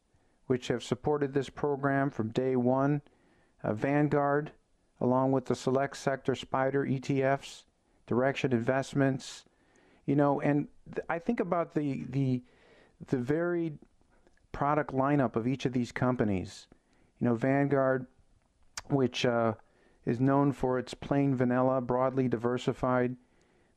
which 0.45 0.67
have 0.67 0.83
supported 0.83 1.33
this 1.33 1.49
program 1.49 2.11
from 2.11 2.29
day 2.29 2.55
one 2.55 3.01
uh, 3.63 3.73
Vanguard, 3.73 4.51
along 5.01 5.31
with 5.31 5.45
the 5.45 5.55
Select 5.55 5.97
Sector 5.97 6.33
SPDR 6.33 6.99
ETFs, 6.99 7.63
Direxion 8.07 8.51
Investments, 8.51 9.45
you 10.05 10.15
know, 10.15 10.39
and 10.39 10.67
th- 10.93 11.03
I 11.09 11.17
think 11.17 11.39
about 11.39 11.73
the, 11.73 12.05
the, 12.07 12.43
the 13.07 13.17
varied 13.17 13.79
product 14.51 14.93
lineup 14.93 15.35
of 15.35 15.47
each 15.47 15.65
of 15.65 15.73
these 15.73 15.91
companies. 15.91 16.67
You 17.19 17.29
know, 17.29 17.33
Vanguard, 17.33 18.05
which 18.91 19.25
uh, 19.25 19.53
is 20.05 20.19
known 20.19 20.51
for 20.51 20.79
its 20.79 20.93
plain 20.93 21.35
vanilla, 21.35 21.81
broadly 21.81 22.27
diversified, 22.27 23.15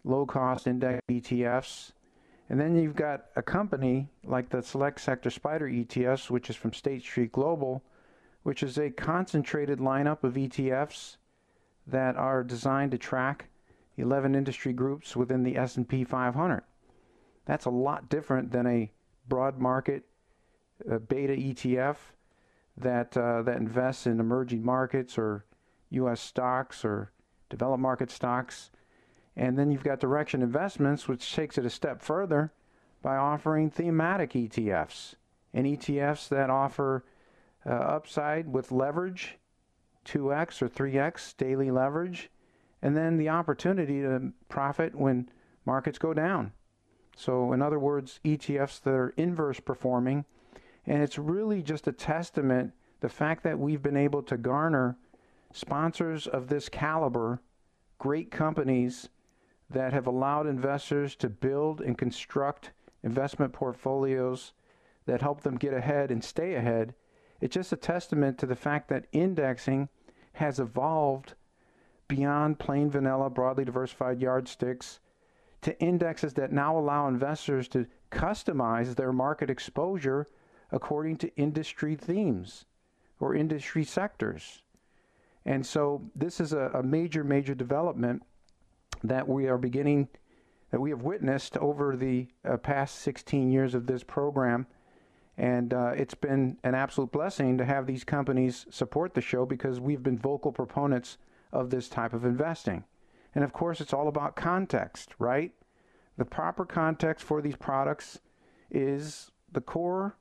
low 0.04 0.26
cost 0.26 0.66
index 0.66 1.00
ETFs. 1.10 1.92
And 2.48 2.60
then 2.60 2.76
you've 2.76 2.96
got 2.96 3.26
a 3.36 3.42
company 3.42 4.08
like 4.24 4.50
the 4.50 4.62
Select 4.62 5.00
Sector 5.00 5.30
SPDR 5.30 5.86
ETFs, 5.86 6.30
which 6.30 6.50
is 6.50 6.56
from 6.56 6.72
State 6.72 7.02
Street 7.02 7.32
Global, 7.32 7.82
which 8.42 8.62
is 8.62 8.78
a 8.78 8.90
concentrated 8.90 9.78
lineup 9.78 10.24
of 10.24 10.34
ETFs 10.34 11.16
that 11.86 12.16
are 12.16 12.44
designed 12.44 12.90
to 12.92 12.98
track 12.98 13.48
11 13.96 14.34
industry 14.34 14.72
groups 14.72 15.16
within 15.16 15.42
the 15.42 15.56
S&P 15.56 16.04
500. 16.04 16.62
That's 17.44 17.66
a 17.66 17.70
lot 17.70 18.08
different 18.08 18.52
than 18.52 18.66
a 18.66 18.90
broad 19.28 19.58
market 19.58 20.04
uh, 20.90 20.98
beta 20.98 21.34
ETF 21.34 21.96
that 22.76 23.16
uh, 23.16 23.42
that 23.42 23.58
invests 23.58 24.06
in 24.06 24.18
emerging 24.18 24.64
markets 24.64 25.18
or 25.18 25.44
U.S. 25.92 26.20
stocks 26.20 26.84
or 26.84 27.12
developed 27.48 27.80
market 27.80 28.10
stocks. 28.10 28.70
And 29.36 29.58
then 29.58 29.70
you've 29.70 29.84
got 29.84 30.00
Direxion 30.00 30.42
investments, 30.42 31.08
which 31.08 31.34
takes 31.34 31.58
it 31.58 31.66
a 31.66 31.70
step 31.70 32.02
further 32.02 32.52
by 33.02 33.16
offering 33.16 33.70
thematic 33.70 34.32
ETFs 34.32 35.14
and 35.54 35.66
ETFs 35.66 36.28
that 36.28 36.50
offer 36.50 37.04
uh, 37.66 37.70
upside 37.70 38.48
with 38.48 38.72
leverage, 38.72 39.38
2x 40.04 40.62
or 40.62 40.68
3x 40.68 41.36
daily 41.36 41.70
leverage, 41.70 42.30
and 42.80 42.96
then 42.96 43.16
the 43.16 43.28
opportunity 43.28 44.00
to 44.02 44.32
profit 44.48 44.94
when 44.94 45.28
markets 45.64 45.98
go 45.98 46.12
down. 46.12 46.52
So, 47.16 47.52
in 47.52 47.62
other 47.62 47.78
words, 47.78 48.20
ETFs 48.24 48.80
that 48.82 48.94
are 48.94 49.14
inverse 49.16 49.60
performing. 49.60 50.24
And 50.86 51.02
it's 51.02 51.18
really 51.18 51.62
just 51.62 51.86
a 51.86 51.92
testament 51.92 52.72
the 53.00 53.08
fact 53.08 53.42
that 53.44 53.58
we've 53.58 53.82
been 53.82 53.96
able 53.96 54.22
to 54.22 54.36
garner 54.36 54.96
sponsors 55.52 56.26
of 56.26 56.48
this 56.48 56.68
caliber, 56.68 57.40
great 57.98 58.30
companies 58.30 59.08
that 59.70 59.92
have 59.92 60.06
allowed 60.06 60.46
investors 60.46 61.14
to 61.16 61.28
build 61.28 61.80
and 61.80 61.96
construct 61.96 62.72
investment 63.02 63.52
portfolios 63.52 64.52
that 65.06 65.22
help 65.22 65.40
them 65.40 65.56
get 65.56 65.72
ahead 65.72 66.10
and 66.10 66.22
stay 66.22 66.54
ahead. 66.54 66.94
It's 67.40 67.54
just 67.54 67.72
a 67.72 67.76
testament 67.76 68.38
to 68.38 68.46
the 68.46 68.56
fact 68.56 68.88
that 68.88 69.06
indexing 69.12 69.88
has 70.34 70.60
evolved 70.60 71.34
beyond 72.08 72.58
plain 72.58 72.90
vanilla, 72.90 73.30
broadly 73.30 73.64
diversified 73.64 74.20
yardsticks 74.20 75.00
to 75.62 75.78
indexes 75.80 76.34
that 76.34 76.52
now 76.52 76.76
allow 76.76 77.08
investors 77.08 77.68
to 77.68 77.86
customize 78.10 78.94
their 78.94 79.12
market 79.12 79.48
exposure 79.48 80.28
according 80.70 81.16
to 81.16 81.34
industry 81.36 81.94
themes 81.96 82.66
or 83.20 83.34
industry 83.34 83.84
sectors. 83.84 84.62
And 85.44 85.66
so 85.66 86.10
this 86.14 86.40
is 86.40 86.52
a, 86.52 86.70
a 86.74 86.82
major, 86.82 87.24
major 87.24 87.54
development 87.54 88.22
that 89.02 89.28
we 89.28 89.48
are 89.48 89.58
beginning, 89.58 90.08
that 90.70 90.80
we 90.80 90.90
have 90.90 91.02
witnessed 91.02 91.56
over 91.58 91.96
the 91.96 92.28
uh, 92.48 92.56
past 92.56 92.96
16 93.00 93.50
years 93.50 93.74
of 93.74 93.86
this 93.86 94.04
program. 94.04 94.66
And 95.36 95.74
uh, 95.74 95.92
it's 95.96 96.14
been 96.14 96.58
an 96.62 96.74
absolute 96.74 97.10
blessing 97.10 97.58
to 97.58 97.64
have 97.64 97.86
these 97.86 98.04
companies 98.04 98.66
support 98.70 99.14
the 99.14 99.20
show 99.20 99.46
because 99.46 99.80
we've 99.80 100.02
been 100.02 100.18
vocal 100.18 100.52
proponents 100.52 101.18
of 101.52 101.70
this 101.70 101.88
type 101.88 102.12
of 102.12 102.24
investing. 102.24 102.84
And 103.34 103.42
of 103.42 103.52
course, 103.52 103.80
it's 103.80 103.92
all 103.92 104.08
about 104.08 104.36
context, 104.36 105.10
right? 105.18 105.52
The 106.18 106.24
proper 106.24 106.64
context 106.64 107.24
for 107.24 107.40
these 107.40 107.56
products 107.56 108.20
is 108.70 109.30
the 109.50 109.60
core 109.60 110.16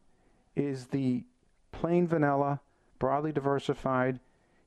is 0.56 0.88
the 0.88 1.24
plain 1.72 2.08
vanilla, 2.08 2.62
broadly 3.00 3.32
diversified 3.32 4.20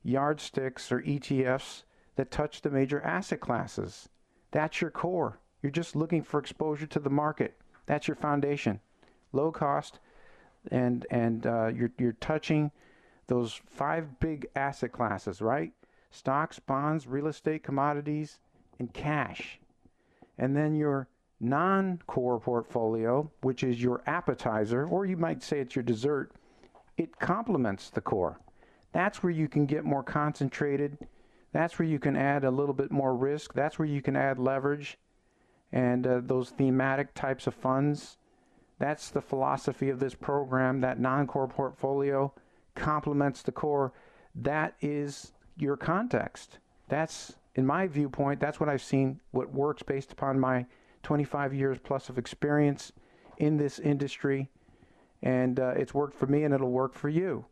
yardsticks 0.05 0.93
or 0.93 1.01
ETFs 1.03 1.83
that 2.17 2.31
touch 2.31 2.61
the 2.61 2.71
major 2.71 3.01
asset 3.03 3.41
classes. 3.41 4.09
That's 4.51 4.81
your 4.81 4.91
core. 4.91 5.41
You're 5.63 5.73
just 5.73 5.97
looking 5.97 6.23
for 6.23 6.39
exposure 6.39 6.87
to 6.87 7.01
the 7.01 7.11
market. 7.11 7.57
That's 7.87 8.07
your 8.07 8.15
foundation. 8.15 8.81
Low 9.33 9.51
cost, 9.51 9.99
and 10.71 11.07
and 11.11 11.47
uh, 11.47 11.67
you're 11.75 11.91
you're 11.99 12.13
touching 12.13 12.71
those 13.27 13.61
five 13.67 14.21
big 14.21 14.47
asset 14.55 14.93
classes, 14.93 15.41
right? 15.41 15.73
Stocks, 16.11 16.59
bonds, 16.59 17.07
real 17.07 17.27
estate, 17.27 17.65
commodities, 17.65 18.39
and 18.79 18.93
cash. 18.93 19.59
And 20.39 20.57
then 20.57 20.75
your 20.75 21.09
non-core 21.41 22.41
portfolio, 22.41 23.31
which 23.43 23.65
is 23.65 23.83
your 23.83 24.03
appetizer, 24.07 24.87
or 24.87 25.05
you 25.05 25.17
might 25.17 25.43
say 25.43 25.61
it's 25.61 25.75
your 25.75 25.83
dessert, 25.83 26.33
it 26.97 27.19
complements 27.19 27.91
the 27.91 28.01
core. 28.01 28.39
That's 28.95 29.25
where 29.25 29.33
you 29.33 29.49
can 29.49 29.67
get 29.67 29.85
more 29.85 30.05
concentrated. 30.05 30.97
That's 31.53 31.79
where 31.79 31.87
you 31.87 31.99
can 31.99 32.17
add 32.17 32.45
a 32.45 32.51
little 32.51 32.73
bit 32.73 32.93
more 32.93 33.15
risk. 33.15 33.53
That's 33.53 33.77
where 33.77 33.89
you 33.89 34.01
can 34.01 34.15
add 34.15 34.39
leverage 34.39 34.99
and 35.73 36.07
uh, 36.07 36.21
those 36.23 36.51
thematic 36.51 37.13
types 37.13 37.49
of 37.49 37.55
funds. 37.55 38.19
That's 38.79 39.11
the 39.11 39.21
philosophy 39.21 39.91
of 39.91 39.99
this 39.99 40.15
program. 40.15 40.81
That 40.81 41.01
non 41.01 41.27
core 41.27 41.49
portfolio 41.49 42.33
complements 42.77 43.43
the 43.43 43.53
core. 43.53 43.93
That 44.37 44.75
is 44.81 45.33
your 45.57 45.77
context. 45.77 46.59
That's, 46.89 47.35
in 47.57 47.67
my 47.67 47.89
viewpoint, 47.89 48.39
that's 48.39 48.61
what 48.61 48.69
I've 48.69 48.83
seen, 48.83 49.21
what 49.33 49.53
works 49.53 49.83
based 49.83 50.13
upon 50.13 50.39
my 50.39 50.67
25 51.03 51.53
years 51.53 51.79
plus 51.83 52.09
of 52.09 52.19
experience 52.19 52.93
in 53.39 53.57
this 53.57 53.81
industry. 53.81 54.51
And 55.23 55.59
uh, 55.59 55.75
it's 55.77 55.95
worked 55.95 56.17
for 56.17 56.27
me 56.27 56.45
and 56.45 56.55
it'll 56.55 56.71
work 56.71 56.95
for 56.95 57.09
you. 57.09 57.47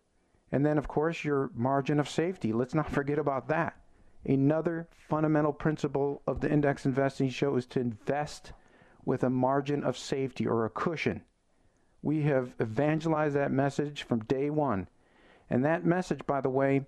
And 0.52 0.64
then, 0.64 0.78
of 0.78 0.86
course, 0.86 1.24
your 1.24 1.50
margin 1.54 1.98
of 1.98 2.08
safety. 2.08 2.52
Let's 2.52 2.74
not 2.74 2.90
forget 2.98 3.18
about 3.18 3.48
that. 3.48 3.76
Another 4.24 4.86
fundamental 5.08 5.52
principle 5.52 6.22
of 6.26 6.40
the 6.40 6.50
index 6.50 6.86
investing 6.86 7.30
show 7.30 7.56
is 7.56 7.66
to 7.66 7.80
invest 7.80 8.52
with 9.04 9.24
a 9.24 9.30
margin 9.30 9.82
of 9.82 9.98
safety 9.98 10.46
or 10.46 10.64
a 10.64 10.70
cushion. 10.70 11.22
We 12.02 12.22
have 12.22 12.54
evangelized 12.60 13.34
that 13.34 13.50
message 13.50 14.04
from 14.04 14.20
day 14.24 14.50
one. 14.50 14.88
And 15.50 15.64
that 15.64 15.84
message, 15.84 16.24
by 16.26 16.40
the 16.40 16.48
way, 16.48 16.86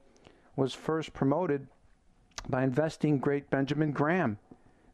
was 0.57 0.75
first 0.75 1.13
promoted 1.13 1.67
by 2.49 2.63
investing 2.63 3.19
great 3.19 3.51
Benjamin 3.51 3.93
Graham, 3.93 4.39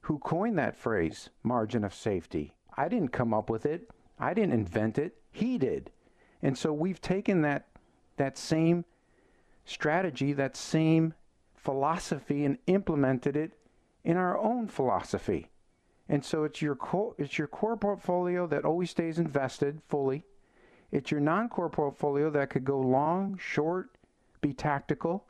who 0.03 0.19
coined 0.19 0.59
that 0.59 0.77
phrase, 0.77 1.31
margin 1.43 1.85
of 1.85 1.93
safety. 1.93 2.55
I 2.77 2.89
didn't 2.89 3.09
come 3.09 3.35
up 3.35 3.51
with 3.51 3.67
it, 3.67 3.91
I 4.19 4.35
didn't 4.35 4.55
invent 4.55 4.99
it, 4.99 5.17
he 5.31 5.59
did. 5.59 5.91
And 6.43 6.57
so 6.57 6.73
we've 6.73 7.01
taken 7.01 7.43
that 7.43 7.67
that 8.21 8.37
same 8.37 8.85
strategy, 9.65 10.35
that 10.35 10.55
same 10.55 11.15
philosophy, 11.55 12.45
and 12.45 12.59
implemented 12.67 13.35
it 13.35 13.53
in 14.05 14.17
our 14.17 14.37
own 14.39 14.69
philosophy. 14.69 15.49
And 16.07 16.23
so 16.25 16.45
it's 16.45 16.61
your 16.61 16.75
core, 16.75 17.15
it's 17.17 17.39
your 17.39 17.47
core 17.47 17.79
portfolio 17.79 18.47
that 18.49 18.65
always 18.65 18.91
stays 18.91 19.19
invested 19.19 19.81
fully. 19.89 20.25
It's 20.93 21.11
your 21.11 21.21
non-core 21.21 21.71
portfolio 21.71 22.29
that 22.31 22.51
could 22.51 22.65
go 22.65 22.79
long, 22.79 23.39
short, 23.41 23.91
be 24.41 24.53
tactical. 24.53 25.25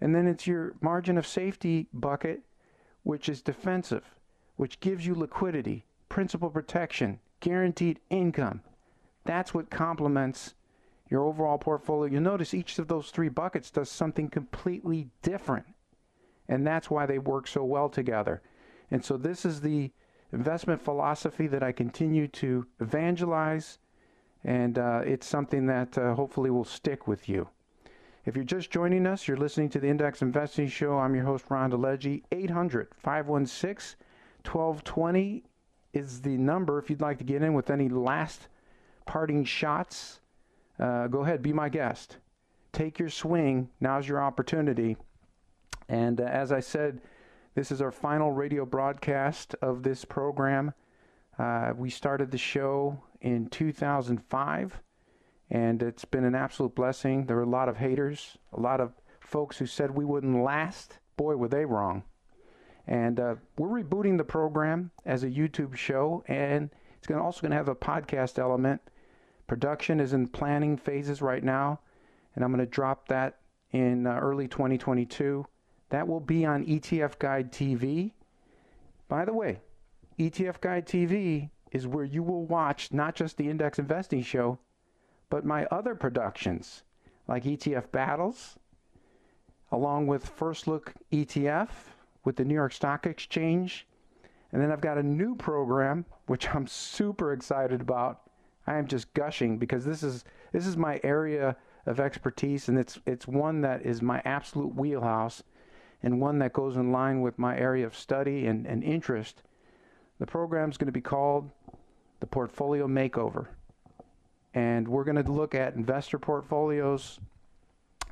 And 0.00 0.14
then 0.14 0.26
it's 0.26 0.46
your 0.46 0.74
margin 0.80 1.16
of 1.16 1.26
safety 1.26 1.86
bucket, 1.94 2.42
which 3.04 3.28
is 3.28 3.40
defensive, 3.40 4.04
which 4.56 4.80
gives 4.80 5.06
you 5.06 5.14
liquidity, 5.14 5.86
principal 6.08 6.50
protection, 6.50 7.20
guaranteed 7.40 8.00
income. 8.10 8.60
That's 9.24 9.54
what 9.54 9.70
complements 9.70 10.54
your 11.14 11.22
overall 11.22 11.58
portfolio. 11.58 12.12
You'll 12.12 12.22
notice 12.22 12.54
each 12.54 12.76
of 12.80 12.88
those 12.88 13.12
three 13.12 13.28
buckets 13.28 13.70
does 13.70 13.88
something 13.88 14.28
completely 14.28 15.10
different. 15.22 15.64
And 16.48 16.66
that's 16.66 16.90
why 16.90 17.06
they 17.06 17.20
work 17.20 17.46
so 17.46 17.62
well 17.62 17.88
together. 17.88 18.42
And 18.90 19.04
so 19.04 19.16
this 19.16 19.44
is 19.44 19.60
the 19.60 19.92
investment 20.32 20.82
philosophy 20.82 21.46
that 21.46 21.62
I 21.62 21.70
continue 21.70 22.26
to 22.42 22.66
evangelize, 22.80 23.78
and 24.42 24.76
uh, 24.76 25.02
it's 25.06 25.24
something 25.24 25.66
that 25.66 25.96
uh, 25.96 26.16
hopefully 26.16 26.50
will 26.50 26.64
stick 26.64 27.06
with 27.06 27.28
you. 27.28 27.48
If 28.26 28.34
you're 28.34 28.44
just 28.44 28.72
joining 28.72 29.06
us, 29.06 29.28
you're 29.28 29.36
listening 29.36 29.68
to 29.68 29.78
the 29.78 29.86
Index 29.86 30.20
Investing 30.20 30.66
Show. 30.66 30.98
I'm 30.98 31.14
your 31.14 31.26
host, 31.26 31.44
Ron 31.48 31.70
DeLegge. 31.70 32.24
800 32.32 32.88
516 32.98 33.96
1220 34.44 35.44
is 35.92 36.22
the 36.22 36.36
number 36.36 36.80
if 36.80 36.90
you'd 36.90 37.00
like 37.00 37.18
to 37.18 37.24
get 37.24 37.42
in 37.42 37.54
with 37.54 37.70
any 37.70 37.88
last 37.88 38.48
parting 39.06 39.44
shots. 39.44 40.18
Uh, 40.78 41.06
go 41.06 41.22
ahead, 41.22 41.42
be 41.42 41.52
my 41.52 41.68
guest. 41.68 42.18
Take 42.72 42.98
your 42.98 43.08
swing. 43.08 43.68
Now's 43.80 44.08
your 44.08 44.22
opportunity. 44.22 44.96
And 45.88 46.20
uh, 46.20 46.24
as 46.24 46.50
I 46.50 46.60
said, 46.60 47.00
this 47.54 47.70
is 47.70 47.80
our 47.80 47.92
final 47.92 48.32
radio 48.32 48.66
broadcast 48.66 49.54
of 49.62 49.82
this 49.82 50.04
program. 50.04 50.74
Uh, 51.38 51.72
we 51.76 51.90
started 51.90 52.30
the 52.30 52.38
show 52.38 53.00
in 53.20 53.48
2005, 53.48 54.80
and 55.50 55.82
it's 55.82 56.04
been 56.04 56.24
an 56.24 56.34
absolute 56.34 56.74
blessing. 56.74 57.26
There 57.26 57.36
were 57.36 57.42
a 57.42 57.48
lot 57.48 57.68
of 57.68 57.76
haters, 57.76 58.38
a 58.52 58.60
lot 58.60 58.80
of 58.80 58.92
folks 59.20 59.58
who 59.58 59.66
said 59.66 59.90
we 59.90 60.04
wouldn't 60.04 60.42
last. 60.42 60.98
Boy, 61.16 61.36
were 61.36 61.48
they 61.48 61.64
wrong. 61.64 62.02
And 62.86 63.18
uh, 63.18 63.36
we're 63.56 63.82
rebooting 63.82 64.18
the 64.18 64.24
program 64.24 64.90
as 65.06 65.22
a 65.22 65.30
YouTube 65.30 65.76
show, 65.76 66.24
and 66.26 66.70
it's 66.98 67.06
gonna, 67.06 67.22
also 67.22 67.40
going 67.40 67.50
to 67.50 67.56
have 67.56 67.68
a 67.68 67.74
podcast 67.74 68.38
element. 68.38 68.80
Production 69.46 70.00
is 70.00 70.12
in 70.12 70.28
planning 70.28 70.76
phases 70.76 71.20
right 71.20 71.44
now, 71.44 71.80
and 72.34 72.44
I'm 72.44 72.50
going 72.50 72.64
to 72.64 72.70
drop 72.70 73.08
that 73.08 73.38
in 73.72 74.06
uh, 74.06 74.18
early 74.18 74.48
2022. 74.48 75.46
That 75.90 76.08
will 76.08 76.20
be 76.20 76.44
on 76.44 76.64
ETF 76.64 77.18
Guide 77.18 77.52
TV. 77.52 78.12
By 79.08 79.24
the 79.24 79.34
way, 79.34 79.60
ETF 80.18 80.60
Guide 80.60 80.86
TV 80.86 81.50
is 81.72 81.86
where 81.86 82.04
you 82.04 82.22
will 82.22 82.46
watch 82.46 82.92
not 82.92 83.14
just 83.14 83.36
the 83.36 83.50
index 83.50 83.78
investing 83.78 84.22
show, 84.22 84.58
but 85.28 85.44
my 85.44 85.66
other 85.66 85.94
productions 85.94 86.84
like 87.26 87.44
ETF 87.44 87.90
Battles, 87.90 88.56
along 89.72 90.06
with 90.06 90.26
First 90.26 90.66
Look 90.66 90.94
ETF 91.12 91.68
with 92.24 92.36
the 92.36 92.44
New 92.44 92.54
York 92.54 92.72
Stock 92.72 93.06
Exchange. 93.06 93.86
And 94.52 94.62
then 94.62 94.70
I've 94.70 94.80
got 94.80 94.98
a 94.98 95.02
new 95.02 95.34
program 95.34 96.04
which 96.26 96.54
I'm 96.54 96.66
super 96.66 97.32
excited 97.32 97.80
about. 97.80 98.23
I 98.66 98.76
am 98.76 98.86
just 98.86 99.12
gushing 99.14 99.58
because 99.58 99.84
this 99.84 100.02
is 100.02 100.24
this 100.52 100.66
is 100.66 100.76
my 100.76 101.00
area 101.02 101.56
of 101.86 102.00
expertise 102.00 102.68
and 102.68 102.78
it's 102.78 102.98
it's 103.06 103.26
one 103.26 103.60
that 103.62 103.84
is 103.84 104.00
my 104.00 104.22
absolute 104.24 104.74
wheelhouse 104.74 105.42
and 106.02 106.20
one 106.20 106.38
that 106.38 106.52
goes 106.52 106.76
in 106.76 106.92
line 106.92 107.22
with 107.22 107.38
my 107.38 107.56
area 107.56 107.86
of 107.86 107.96
study 107.96 108.46
and, 108.46 108.66
and 108.66 108.84
interest. 108.84 109.42
The 110.18 110.26
program 110.26 110.70
is 110.70 110.76
going 110.76 110.86
to 110.86 110.92
be 110.92 111.00
called 111.00 111.50
the 112.20 112.26
Portfolio 112.26 112.86
Makeover. 112.86 113.46
And 114.52 114.86
we're 114.86 115.04
going 115.04 115.22
to 115.22 115.32
look 115.32 115.54
at 115.54 115.74
investor 115.74 116.18
portfolios 116.18 117.18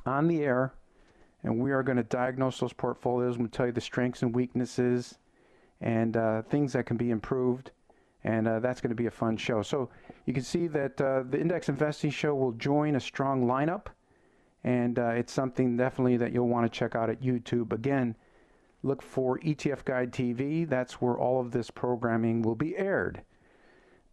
on 0.05 0.27
the 0.27 0.41
air, 0.41 0.73
and 1.43 1.59
we 1.59 1.71
are 1.71 1.83
going 1.83 1.97
to 1.97 2.03
diagnose 2.03 2.59
those 2.59 2.73
portfolios. 2.73 3.37
We'll 3.37 3.47
tell 3.47 3.67
you 3.67 3.71
the 3.71 3.79
strengths 3.79 4.23
and 4.23 4.35
weaknesses 4.35 5.19
and 5.79 6.17
uh, 6.17 6.41
things 6.41 6.73
that 6.73 6.85
can 6.85 6.97
be 6.97 7.11
improved. 7.11 7.71
And 8.23 8.47
uh, 8.47 8.59
that's 8.59 8.79
going 8.79 8.89
to 8.89 8.95
be 8.95 9.07
a 9.07 9.11
fun 9.11 9.35
show. 9.35 9.61
So 9.61 9.89
you 10.25 10.33
can 10.33 10.43
see 10.43 10.67
that 10.67 10.99
uh, 11.01 11.23
the 11.29 11.39
Index 11.39 11.67
Investing 11.67 12.09
Show 12.11 12.33
will 12.35 12.53
join 12.53 12.95
a 12.95 12.99
strong 12.99 13.45
lineup 13.45 13.87
and 14.63 14.97
uh, 14.97 15.09
it's 15.09 15.33
something 15.33 15.75
definitely 15.75 16.17
that 16.17 16.31
you'll 16.31 16.47
want 16.47 16.71
to 16.71 16.77
check 16.77 16.95
out 16.95 17.09
at 17.09 17.21
YouTube. 17.21 17.73
Again, 17.73 18.15
look 18.81 19.01
for 19.01 19.39
ETF 19.39 19.83
Guide 19.83 20.11
TV. 20.11 20.67
That's 20.67 21.01
where 21.01 21.17
all 21.17 21.41
of 21.41 21.51
this 21.51 21.69
programming 21.69 22.41
will 22.41 22.55
be 22.55 22.77
aired. 22.77 23.21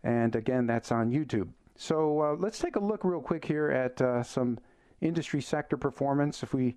And 0.03 0.35
again, 0.35 0.67
that's 0.67 0.91
on 0.91 1.13
YouTube. 1.13 1.49
So 1.77 2.21
uh, 2.21 2.37
let's 2.39 2.59
take 2.59 2.77
a 2.77 2.81
look 2.81 3.05
real 3.05 3.21
quick 3.21 3.45
here 3.45 3.71
at 3.71 4.01
uh, 4.01 4.23
some 4.23 4.59
industry 5.01 5.41
sector 5.41 5.77
performance. 5.77 6.43
If 6.43 6.53
we 6.53 6.77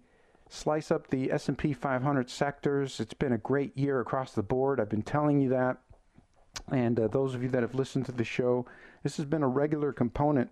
slice 0.50 0.92
up 0.92 1.08
the 1.08 1.32
S&P 1.32 1.74
500 1.74 2.30
sectors, 2.30 3.00
it's 3.00 3.14
been 3.14 3.34
a 3.34 3.38
great 3.40 3.76
year 3.78 4.02
across 4.02 4.34
the 4.34 4.44
board. 4.44 4.80
I've 4.80 4.90
been 4.90 5.02
telling 5.02 5.42
you 5.42 5.50
that. 5.50 5.78
And 6.72 7.00
uh, 7.00 7.08
those 7.08 7.36
of 7.36 7.44
you 7.44 7.50
that 7.50 7.62
have 7.62 7.76
listened 7.76 8.06
to 8.06 8.12
the 8.12 8.24
show, 8.24 8.66
this 9.04 9.18
has 9.18 9.26
been 9.26 9.44
a 9.44 9.48
regular 9.48 9.92
component 9.92 10.50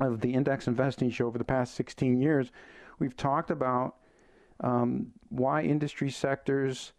of 0.00 0.20
the 0.20 0.32
index 0.32 0.66
investing 0.66 1.10
show 1.10 1.26
over 1.26 1.38
the 1.38 1.44
past 1.44 1.74
16 1.74 2.20
years, 2.20 2.50
we've 2.98 3.16
talked 3.16 3.50
about 3.50 3.96
um, 4.60 5.12
why 5.28 5.62
industry 5.62 6.10
sectors 6.10 6.92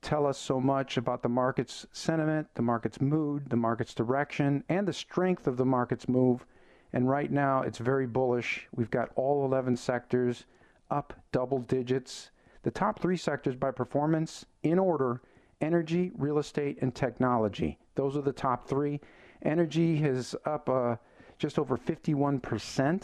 tell 0.00 0.26
us 0.26 0.38
so 0.38 0.60
much 0.60 0.96
about 0.96 1.22
the 1.22 1.28
market's 1.28 1.86
sentiment, 1.92 2.48
the 2.54 2.62
market's 2.62 3.00
mood, 3.00 3.48
the 3.50 3.56
market's 3.56 3.94
direction, 3.94 4.64
and 4.68 4.86
the 4.86 4.92
strength 4.92 5.46
of 5.46 5.56
the 5.56 5.64
market's 5.64 6.08
move. 6.08 6.44
And 6.92 7.08
right 7.08 7.30
now, 7.30 7.62
it's 7.62 7.78
very 7.78 8.06
bullish. 8.06 8.66
We've 8.74 8.90
got 8.90 9.10
all 9.14 9.44
11 9.44 9.76
sectors 9.76 10.44
up 10.90 11.14
double 11.30 11.60
digits. 11.60 12.30
The 12.64 12.70
top 12.70 13.00
three 13.00 13.16
sectors 13.16 13.56
by 13.56 13.70
performance, 13.70 14.44
in 14.62 14.78
order 14.78 15.22
energy, 15.62 16.10
real 16.16 16.38
estate, 16.38 16.78
and 16.82 16.94
technology. 16.94 17.78
Those 17.94 18.16
are 18.16 18.22
the 18.22 18.32
top 18.32 18.68
three. 18.68 19.00
Energy 19.42 20.04
is 20.04 20.36
up. 20.44 20.68
Uh, 20.68 20.96
just 21.42 21.58
over 21.58 21.76
51%, 21.76 23.02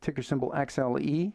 ticker 0.00 0.22
symbol 0.22 0.50
XLE. 0.50 1.32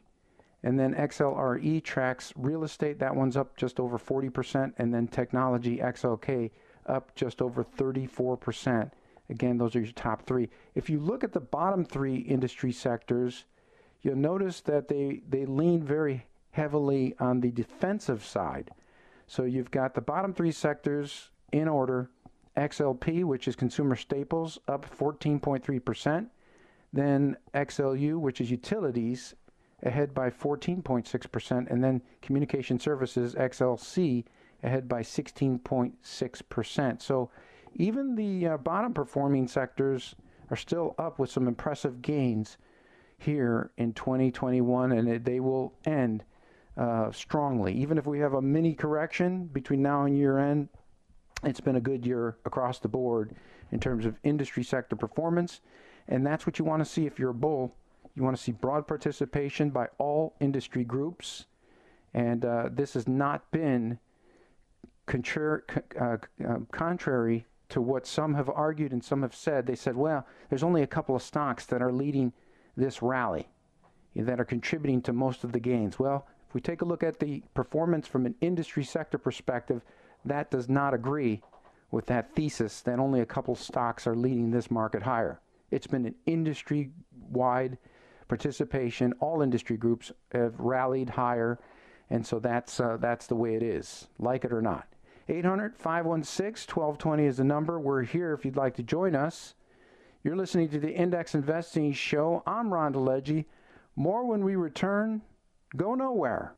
And 0.64 0.78
then 0.78 0.94
XLRE 0.94 1.82
tracks 1.82 2.34
real 2.36 2.66
estate, 2.66 3.00
that 3.00 3.16
one's 3.16 3.38
up 3.38 3.56
just 3.56 3.80
over 3.80 3.98
40%. 3.98 4.74
And 4.78 4.94
then 4.94 5.08
technology, 5.08 5.78
XLK, 5.78 6.52
up 6.86 7.16
just 7.16 7.42
over 7.42 7.64
34%. 7.64 8.92
Again, 9.30 9.58
those 9.58 9.74
are 9.78 9.80
your 9.80 9.94
top 9.94 10.26
three. 10.26 10.50
If 10.76 10.90
you 10.90 11.00
look 11.00 11.24
at 11.24 11.32
the 11.32 11.40
bottom 11.40 11.86
three 11.86 12.18
industry 12.18 12.74
sectors, 12.74 13.46
you'll 14.02 14.18
notice 14.18 14.60
that 14.62 14.90
they, 14.90 15.22
they 15.30 15.46
lean 15.46 15.82
very 15.82 16.26
heavily 16.52 17.16
on 17.20 17.40
the 17.40 17.52
defensive 17.52 18.26
side. 18.26 18.72
So 19.28 19.44
you've 19.44 19.72
got 19.72 19.94
the 19.94 20.02
bottom 20.02 20.34
three 20.34 20.52
sectors 20.52 21.30
in 21.52 21.68
order 21.68 22.10
XLP, 22.56 23.24
which 23.24 23.48
is 23.48 23.56
consumer 23.56 23.96
staples, 23.96 24.58
up 24.68 24.86
14.3%. 24.98 26.28
Then 26.94 27.38
XLU, 27.54 28.20
which 28.20 28.42
is 28.42 28.50
utilities, 28.50 29.36
ahead 29.84 30.14
by 30.14 30.30
14.6%. 30.30 31.70
And 31.70 31.84
then 31.84 32.02
communication 32.22 32.80
services, 32.80 33.36
XLC, 33.36 34.24
ahead 34.64 34.88
by 34.88 35.02
16.6%. 35.02 37.02
So 37.02 37.30
even 37.76 38.16
the 38.16 38.48
uh, 38.48 38.58
bottom 38.58 38.94
performing 38.94 39.48
sectors 39.48 40.16
are 40.50 40.56
still 40.56 40.96
up 40.98 41.20
with 41.20 41.30
some 41.30 41.48
impressive 41.48 42.02
gains 42.02 42.58
here 43.20 43.72
in 43.78 43.94
2021, 43.94 44.92
and 44.92 45.26
they 45.26 45.40
will 45.40 45.74
end 45.86 46.24
uh, 46.78 47.12
strongly. 47.12 47.74
Even 47.74 47.98
if 47.98 48.06
we 48.06 48.20
have 48.20 48.34
a 48.34 48.42
mini 48.42 48.74
correction 48.74 49.46
between 49.48 49.82
now 49.82 50.04
and 50.04 50.18
year 50.18 50.38
end, 50.38 50.70
it's 51.44 51.60
been 51.60 51.76
a 51.76 51.82
good 51.82 52.06
year 52.06 52.38
across 52.46 52.80
the 52.80 52.88
board 52.88 53.36
in 53.72 53.80
terms 53.80 54.06
of 54.06 54.20
industry 54.24 54.64
sector 54.64 54.96
performance, 54.96 55.62
and 56.08 56.26
that's 56.26 56.46
what 56.46 56.58
you 56.58 56.66
want 56.66 56.82
to 56.82 56.90
see 56.90 57.06
if 57.06 57.20
you're 57.20 57.32
a 57.32 57.34
bull. 57.34 57.76
You 58.16 58.24
want 58.24 58.36
to 58.36 58.42
see 58.42 58.52
broad 58.52 58.88
participation 58.88 59.70
by 59.70 59.88
all 59.98 60.36
industry 60.40 60.84
groups, 60.84 61.46
and 62.14 62.44
uh, 62.46 62.70
this 62.72 62.94
has 62.94 63.08
not 63.08 63.52
been 63.52 64.00
contra- 65.06 65.62
uh, 66.00 66.18
uh, 66.48 66.58
contrary 66.72 67.46
to 67.70 67.82
what 67.82 68.08
some 68.08 68.34
have 68.34 68.50
argued 68.50 68.92
and 68.92 69.04
some 69.04 69.22
have 69.22 69.36
said. 69.36 69.66
They 69.66 69.76
said, 69.76 69.96
well, 69.96 70.26
there's 70.50 70.64
only 70.64 70.84
a 70.84 70.88
couple 70.88 71.16
of 71.16 71.22
stocks 71.22 71.66
that 71.66 71.82
are 71.82 71.92
leading 71.92 72.34
this 72.76 73.02
rally, 73.02 73.48
that 74.16 74.40
are 74.40 74.46
contributing 74.46 75.02
to 75.04 75.14
most 75.14 75.44
of 75.44 75.52
the 75.52 75.60
gains. 75.60 76.00
Well, 76.00 76.26
we 76.58 76.62
take 76.62 76.82
a 76.82 76.86
look 76.86 77.04
at 77.04 77.20
the 77.20 77.44
performance 77.54 78.08
from 78.08 78.26
an 78.26 78.34
industry 78.42 78.84
sector 78.84 79.20
perspective, 79.20 79.84
that 80.26 80.50
does 80.50 80.68
not 80.68 80.92
agree 80.92 81.40
with 81.92 82.08
that 82.08 82.34
thesis 82.34 82.82
that 82.82 82.98
only 82.98 83.20
a 83.22 83.26
couple 83.28 83.54
stocks 83.54 84.08
are 84.08 84.16
leading 84.16 84.50
this 84.50 84.72
market 84.72 85.04
higher. 85.04 85.40
It's 85.70 85.86
been 85.86 86.08
an 86.08 86.16
industry 86.26 86.90
wide 87.30 87.78
participation. 88.28 89.14
All 89.20 89.44
industry 89.44 89.78
groups 89.78 90.12
have 90.32 90.60
rallied 90.60 91.12
higher, 91.12 91.60
and 92.10 92.26
so 92.26 92.40
that's, 92.40 92.80
uh, 92.80 92.98
that's 93.00 93.28
the 93.28 93.36
way 93.36 93.54
it 93.54 93.62
is, 93.62 94.08
like 94.18 94.44
it 94.44 94.52
or 94.52 94.64
not. 94.64 94.88
800 95.30 95.78
516 95.78 96.74
1220 96.76 97.24
is 97.24 97.38
the 97.38 97.44
number. 97.44 97.80
We're 97.80 98.02
here 98.02 98.34
if 98.34 98.46
you'd 98.46 98.58
like 98.58 98.74
to 98.78 98.84
join 98.84 99.16
us. 99.16 99.54
You're 100.24 100.36
listening 100.36 100.70
to 100.70 100.80
the 100.80 100.92
Index 100.92 101.36
Investing 101.36 101.94
Show. 101.94 102.42
I'm 102.48 102.74
Ron 102.74 102.94
DeLegge. 102.94 103.46
More 103.96 104.26
when 104.26 104.44
we 104.44 104.56
return. 104.56 105.22
Go 105.76 105.96
nowhere. 105.96 106.56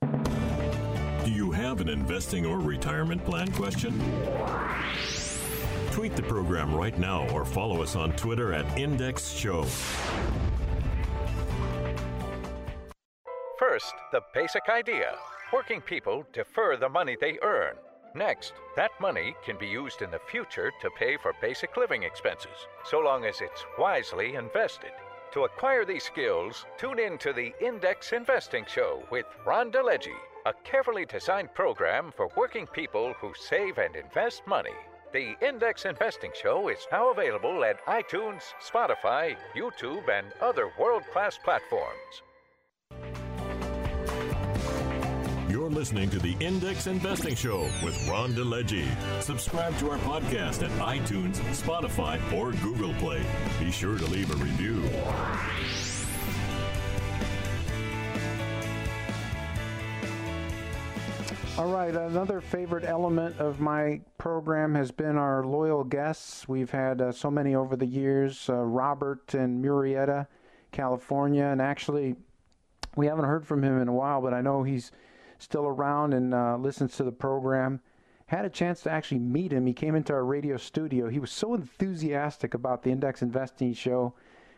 Do 1.25 1.31
you 1.31 1.51
have 1.51 1.81
an 1.81 1.89
investing 1.89 2.45
or 2.45 2.59
retirement 2.59 3.25
plan 3.25 3.51
question? 3.51 3.99
Tweet 5.91 6.15
the 6.15 6.21
program 6.21 6.75
right 6.75 6.97
now 6.97 7.27
or 7.29 7.43
follow 7.43 7.81
us 7.81 7.95
on 7.95 8.11
Twitter 8.13 8.53
at 8.53 8.77
Index 8.77 9.31
Show. 9.31 9.63
First, 13.57 13.93
the 14.11 14.21
basic 14.33 14.69
idea 14.69 15.15
working 15.51 15.81
people 15.81 16.25
defer 16.31 16.77
the 16.77 16.89
money 16.89 17.17
they 17.19 17.39
earn. 17.41 17.75
Next, 18.13 18.53
that 18.75 18.91
money 19.01 19.35
can 19.43 19.57
be 19.57 19.67
used 19.67 20.01
in 20.01 20.11
the 20.11 20.19
future 20.29 20.71
to 20.81 20.89
pay 20.91 21.17
for 21.17 21.33
basic 21.41 21.77
living 21.77 22.03
expenses, 22.03 22.67
so 22.83 22.99
long 22.99 23.25
as 23.25 23.41
it's 23.41 23.65
wisely 23.77 24.35
invested. 24.35 24.91
To 25.33 25.43
acquire 25.43 25.85
these 25.85 26.03
skills, 26.03 26.65
tune 26.79 26.97
in 26.97 27.19
to 27.19 27.31
the 27.31 27.53
Index 27.63 28.13
Investing 28.13 28.65
Show 28.65 29.03
with 29.11 29.27
Ron 29.45 29.71
DeLegge, 29.71 30.15
a 30.47 30.53
carefully 30.63 31.05
designed 31.05 31.53
program 31.53 32.11
for 32.17 32.31
working 32.35 32.65
people 32.65 33.13
who 33.13 33.31
save 33.35 33.77
and 33.77 33.95
invest 33.95 34.47
money. 34.47 34.73
The 35.13 35.35
Index 35.47 35.85
Investing 35.85 36.31
Show 36.33 36.69
is 36.69 36.87
now 36.91 37.11
available 37.11 37.63
at 37.63 37.85
iTunes, 37.85 38.41
Spotify, 38.59 39.37
YouTube, 39.55 40.09
and 40.09 40.33
other 40.41 40.71
world 40.79 41.03
class 41.13 41.37
platforms. 41.37 42.23
You're 45.69 45.77
listening 45.77 46.09
to 46.09 46.17
the 46.17 46.35
Index 46.39 46.87
Investing 46.87 47.35
Show 47.35 47.61
with 47.83 48.07
Ron 48.09 48.33
DeLegge. 48.33 48.87
Subscribe 49.21 49.77
to 49.77 49.91
our 49.91 49.99
podcast 49.99 50.63
at 50.63 50.71
iTunes, 50.79 51.35
Spotify, 51.53 52.19
or 52.33 52.53
Google 52.63 52.91
Play. 52.95 53.21
Be 53.59 53.69
sure 53.69 53.95
to 53.95 54.05
leave 54.05 54.31
a 54.31 54.35
review. 54.43 54.81
All 61.59 61.71
right, 61.71 61.93
another 61.93 62.41
favorite 62.41 62.83
element 62.83 63.37
of 63.37 63.59
my 63.59 64.01
program 64.17 64.73
has 64.73 64.89
been 64.89 65.17
our 65.17 65.45
loyal 65.45 65.83
guests. 65.83 66.47
We've 66.47 66.71
had 66.71 66.99
uh, 66.99 67.11
so 67.11 67.29
many 67.29 67.53
over 67.53 67.75
the 67.75 67.85
years 67.85 68.49
uh, 68.49 68.55
Robert 68.55 69.35
in 69.35 69.61
Murrieta, 69.61 70.25
California, 70.71 71.45
and 71.45 71.61
actually, 71.61 72.15
we 72.95 73.05
haven't 73.05 73.25
heard 73.25 73.45
from 73.45 73.63
him 73.63 73.79
in 73.79 73.87
a 73.87 73.93
while, 73.93 74.19
but 74.19 74.33
I 74.33 74.41
know 74.41 74.63
he's 74.63 74.91
still 75.39 75.65
around 75.65 76.13
and 76.13 76.33
uh, 76.33 76.57
listens 76.57 76.95
to 76.97 77.03
the 77.03 77.11
program. 77.11 77.79
Had 78.27 78.45
a 78.45 78.49
chance 78.49 78.81
to 78.81 78.91
actually 78.91 79.19
meet 79.19 79.51
him. 79.51 79.65
He 79.65 79.73
came 79.73 79.95
into 79.95 80.13
our 80.13 80.23
radio 80.23 80.57
studio. 80.57 81.09
He 81.09 81.17
was 81.17 81.31
so 81.31 81.55
enthusiastic 81.55 82.53
about 82.53 82.83
the 82.83 82.91
Index 82.91 83.23
Investing 83.23 83.73
Show 83.73 84.13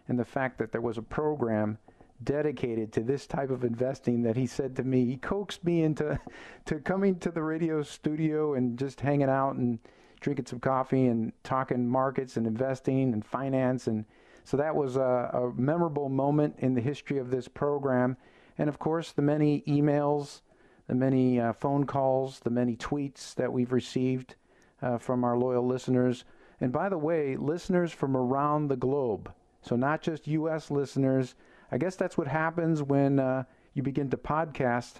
and 0.10 0.20
the 0.20 0.26
fact 0.26 0.58
that 0.58 0.74
there 0.74 0.82
was 0.82 0.98
a 0.98 1.02
program 1.02 1.78
dedicated 2.24 2.91
to 2.94 3.02
this 3.02 3.26
type 3.26 3.50
of 3.50 3.63
investing 3.63 4.22
that 4.24 4.36
he 4.36 4.46
said 4.46 4.76
to 4.76 4.84
me 4.84 5.06
he 5.06 5.17
coaxed 5.17 5.63
me 5.63 5.82
into 5.84 6.20
to 6.65 6.76
coming 6.76 7.17
to 7.17 7.32
the 7.32 7.41
radio 7.41 7.82
studio 7.82 8.54
and 8.54 8.78
just 8.78 9.02
hanging 9.02 9.30
out 9.30 9.56
and 9.56 9.80
drinking 10.20 10.46
some 10.46 10.60
coffee 10.60 11.08
and 11.08 11.34
talking 11.44 11.88
markets 11.88 12.38
and 12.38 12.46
investing 12.46 13.12
and 13.13 13.26
finance 13.26 13.88
and 13.88 14.06
so 14.44 14.56
that 14.58 14.76
was 14.76 14.98
a, 14.98 15.02
a 15.34 15.52
memorable 15.60 16.10
moment 16.10 16.56
in 16.60 16.76
the 16.76 16.82
history 16.82 17.17
of 17.17 17.32
this 17.32 17.48
program 17.48 18.15
and 18.58 18.70
of 18.70 18.78
course 18.78 19.12
the 19.13 19.22
many 19.22 19.63
emails 19.67 20.41
the 20.88 20.96
many 20.96 21.39
uh, 21.39 21.54
phone 21.54 21.86
calls 21.86 22.39
the 22.39 22.50
many 22.50 22.76
tweets 22.76 23.34
that 23.36 23.52
we've 23.52 23.72
received 23.72 24.36
uh, 24.82 24.98
from 24.98 25.24
our 25.24 25.38
loyal 25.38 25.65
listeners 25.65 26.24
and 26.60 26.72
by 26.72 26.89
the 26.89 26.98
way 26.98 27.36
listeners 27.36 27.91
from 27.91 28.15
around 28.15 28.67
the 28.67 28.76
globe 28.76 29.32
so 29.62 29.76
not 29.76 30.02
just 30.02 30.28
us 30.28 30.72
listeners 30.72 31.36
I 31.72 31.78
guess 31.78 31.96
that's 31.96 32.17
what 32.17 32.28
happens 32.28 32.84
when 32.84 33.20
uh, 33.20 33.44
you 33.74 33.82
begin 33.82 34.10
to 34.10 34.17
podcast 34.17 34.96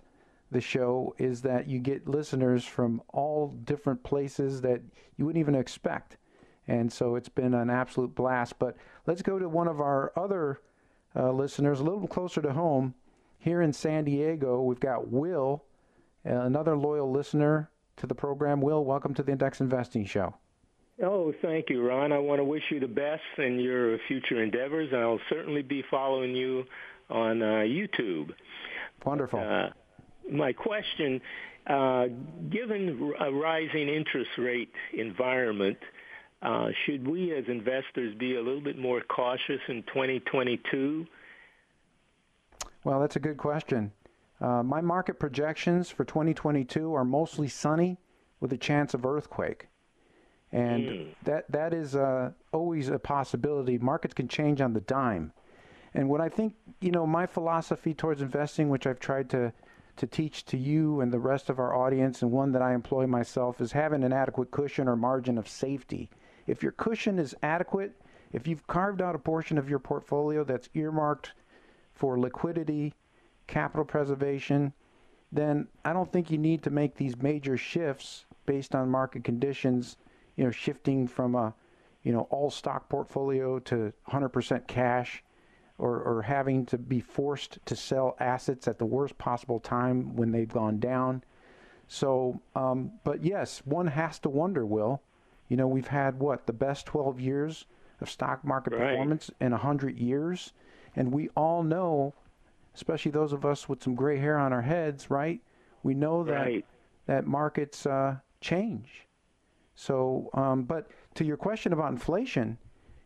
the 0.52 0.62
show 0.62 1.16
is 1.18 1.42
that 1.42 1.68
you 1.68 1.80
get 1.80 2.08
listeners 2.08 2.66
from 2.66 3.02
all 3.10 3.48
different 3.64 4.04
places 4.04 4.62
that 4.62 4.82
you 5.18 5.26
wouldn't 5.26 5.40
even 5.40 5.56
expect. 5.56 6.18
And 6.68 6.92
so 6.92 7.16
it's 7.16 7.30
been 7.30 7.54
an 7.54 7.70
absolute 7.70 8.14
blast. 8.14 8.60
But 8.60 8.76
let's 9.08 9.22
go 9.22 9.40
to 9.40 9.48
one 9.48 9.68
of 9.68 9.80
our 9.80 10.12
other 10.16 10.60
uh, 11.16 11.32
listeners 11.32 11.80
a 11.80 11.84
little 11.84 12.08
closer 12.08 12.42
to 12.42 12.54
home. 12.54 12.94
Here 13.40 13.62
in 13.62 13.74
San 13.74 14.04
Diego, 14.04 14.62
we've 14.62 14.80
got 14.80 15.10
Will, 15.10 15.64
another 16.24 16.76
loyal 16.78 17.12
listener 17.12 17.70
to 17.98 18.08
the 18.08 18.16
program. 18.16 18.62
Will, 18.62 18.84
welcome 18.84 19.14
to 19.16 19.24
the 19.24 19.32
Index 19.32 19.62
Investing 19.62 20.06
Show. 20.06 20.36
Oh, 21.04 21.34
thank 21.42 21.70
you, 21.70 21.88
Ron. 21.88 22.12
I 22.12 22.20
want 22.20 22.40
to 22.40 22.44
wish 22.44 22.64
you 22.70 22.80
the 22.80 22.88
best 22.88 23.24
in 23.38 23.60
your 23.60 23.98
future 24.08 24.44
endeavors, 24.44 24.90
and 24.92 25.02
I'll 25.02 25.20
certainly 25.30 25.64
be 25.64 25.84
following 25.90 26.36
you 26.36 26.64
on 27.10 27.42
uh, 27.42 27.46
YouTube. 27.46 28.32
Wonderful. 29.04 29.40
Uh, 29.40 29.70
my 30.32 30.54
question, 30.54 31.20
uh, 31.68 32.06
given 32.50 33.14
a 33.20 33.32
rising 33.32 33.90
interest 33.90 34.30
rate 34.38 34.72
environment, 34.94 35.78
uh, 36.44 36.68
should 36.86 37.08
we 37.08 37.36
as 37.36 37.46
investors 37.48 38.16
be 38.18 38.36
a 38.36 38.42
little 38.42 38.62
bit 38.62 38.78
more 38.78 39.02
cautious 39.02 39.62
in 39.68 39.84
2022? 39.84 41.06
Well, 42.84 43.00
that's 43.00 43.16
a 43.16 43.20
good 43.20 43.38
question. 43.38 43.92
Uh, 44.42 44.64
my 44.64 44.82
market 44.82 45.20
projections 45.20 45.90
for 45.90 46.04
2022 46.04 46.94
are 46.94 47.06
mostly 47.06 47.48
sunny 47.48 47.98
with 48.40 48.52
a 48.52 48.58
chance 48.58 48.94
of 48.94 49.06
earthquake 49.06 49.68
and 50.52 50.84
mm. 50.84 51.08
that 51.24 51.50
that 51.50 51.74
is 51.74 51.96
uh, 51.96 52.32
always 52.52 52.90
a 52.90 53.00
possibility. 53.00 53.78
Markets 53.78 54.14
can 54.14 54.28
change 54.28 54.62
on 54.62 54.74
the 54.74 54.82
dime, 54.82 55.32
and 55.94 56.10
what 56.10 56.22
I 56.22 56.30
think 56.30 56.56
you 56.80 56.92
know 56.92 57.08
my 57.08 57.26
philosophy 57.26 57.94
towards 57.94 58.22
investing, 58.22 58.70
which 58.70 58.86
I've 58.86 59.00
tried 59.00 59.30
to 59.32 59.54
to 59.98 60.08
teach 60.08 60.46
to 60.46 60.58
you 60.58 61.02
and 61.02 61.12
the 61.12 61.20
rest 61.20 61.50
of 61.50 61.60
our 61.60 61.76
audience, 61.76 62.22
and 62.22 62.32
one 62.32 62.52
that 62.54 62.62
I 62.62 62.74
employ 62.74 63.08
myself, 63.08 63.62
is 63.62 63.72
having 63.72 64.04
an 64.04 64.14
adequate 64.14 64.52
cushion 64.52 64.88
or 64.88 64.96
margin 64.96 65.38
of 65.38 65.48
safety. 65.48 66.10
If 66.48 66.64
your 66.64 66.72
cushion 66.72 67.20
is 67.20 67.36
adequate, 67.44 67.94
if 68.32 68.48
you've 68.48 68.68
carved 68.68 69.02
out 69.02 69.16
a 69.16 69.20
portion 69.20 69.58
of 69.58 69.70
your 69.70 69.80
portfolio 69.80 70.44
that's 70.44 70.70
earmarked 70.74 71.34
for 71.94 72.20
liquidity, 72.20 72.94
capital 73.52 73.86
preservation, 73.86 74.74
then 75.32 75.68
I 75.86 75.94
don't 75.94 76.12
think 76.12 76.32
you 76.32 76.38
need 76.38 76.64
to 76.64 76.70
make 76.70 76.96
these 76.96 77.16
major 77.22 77.56
shifts 77.56 78.26
based 78.46 78.74
on 78.74 78.90
market 78.90 79.24
conditions 79.24 79.98
you 80.36 80.44
know, 80.44 80.52
shifting 80.52 81.08
from 81.08 81.36
a, 81.36 81.54
you 82.04 82.12
know, 82.12 82.22
all 82.32 82.50
stock 82.50 82.90
portfolio 82.90 83.60
to 83.60 83.94
100% 84.10 84.68
cash, 84.68 85.24
or, 85.78 86.02
or 86.02 86.22
having 86.22 86.66
to 86.66 86.78
be 86.78 87.00
forced 87.00 87.60
to 87.66 87.76
sell 87.76 88.16
assets 88.20 88.68
at 88.68 88.78
the 88.78 88.86
worst 88.86 89.18
possible 89.18 89.60
time 89.60 90.16
when 90.16 90.32
they've 90.32 90.52
gone 90.52 90.80
down. 90.80 91.24
So, 91.88 92.42
um, 92.56 92.94
but 93.04 93.24
yes, 93.24 93.62
one 93.66 93.88
has 93.88 94.20
to 94.20 94.30
wonder, 94.30 94.66
Will. 94.66 95.02
You 95.48 95.58
know, 95.58 95.68
we've 95.68 95.88
had 95.88 96.20
what 96.20 96.48
the 96.48 96.54
best 96.54 96.86
12 96.86 97.20
years 97.20 97.66
of 98.00 98.10
stock 98.10 98.44
market 98.44 98.74
right. 98.74 98.92
performance 98.92 99.30
in 99.40 99.52
100 99.52 100.00
years, 100.00 100.54
and 100.96 101.12
we 101.12 101.30
all 101.30 101.64
know, 101.64 102.14
especially 102.76 103.12
those 103.12 103.34
of 103.34 103.46
us 103.46 103.68
with 103.68 103.84
some 103.84 103.96
gray 103.96 104.18
hair 104.18 104.38
on 104.38 104.54
our 104.54 104.62
heads, 104.62 105.10
right? 105.10 105.42
We 105.84 105.94
know 105.94 106.24
that 106.24 106.34
right. 106.34 106.66
that 107.08 107.26
markets 107.26 107.86
uh, 107.86 108.18
change 108.40 109.08
so, 109.82 110.30
um, 110.36 110.64
but 110.64 110.92
to 111.16 111.26
your 111.26 111.38
question 111.38 111.74
about 111.74 111.92
inflation, 111.92 112.60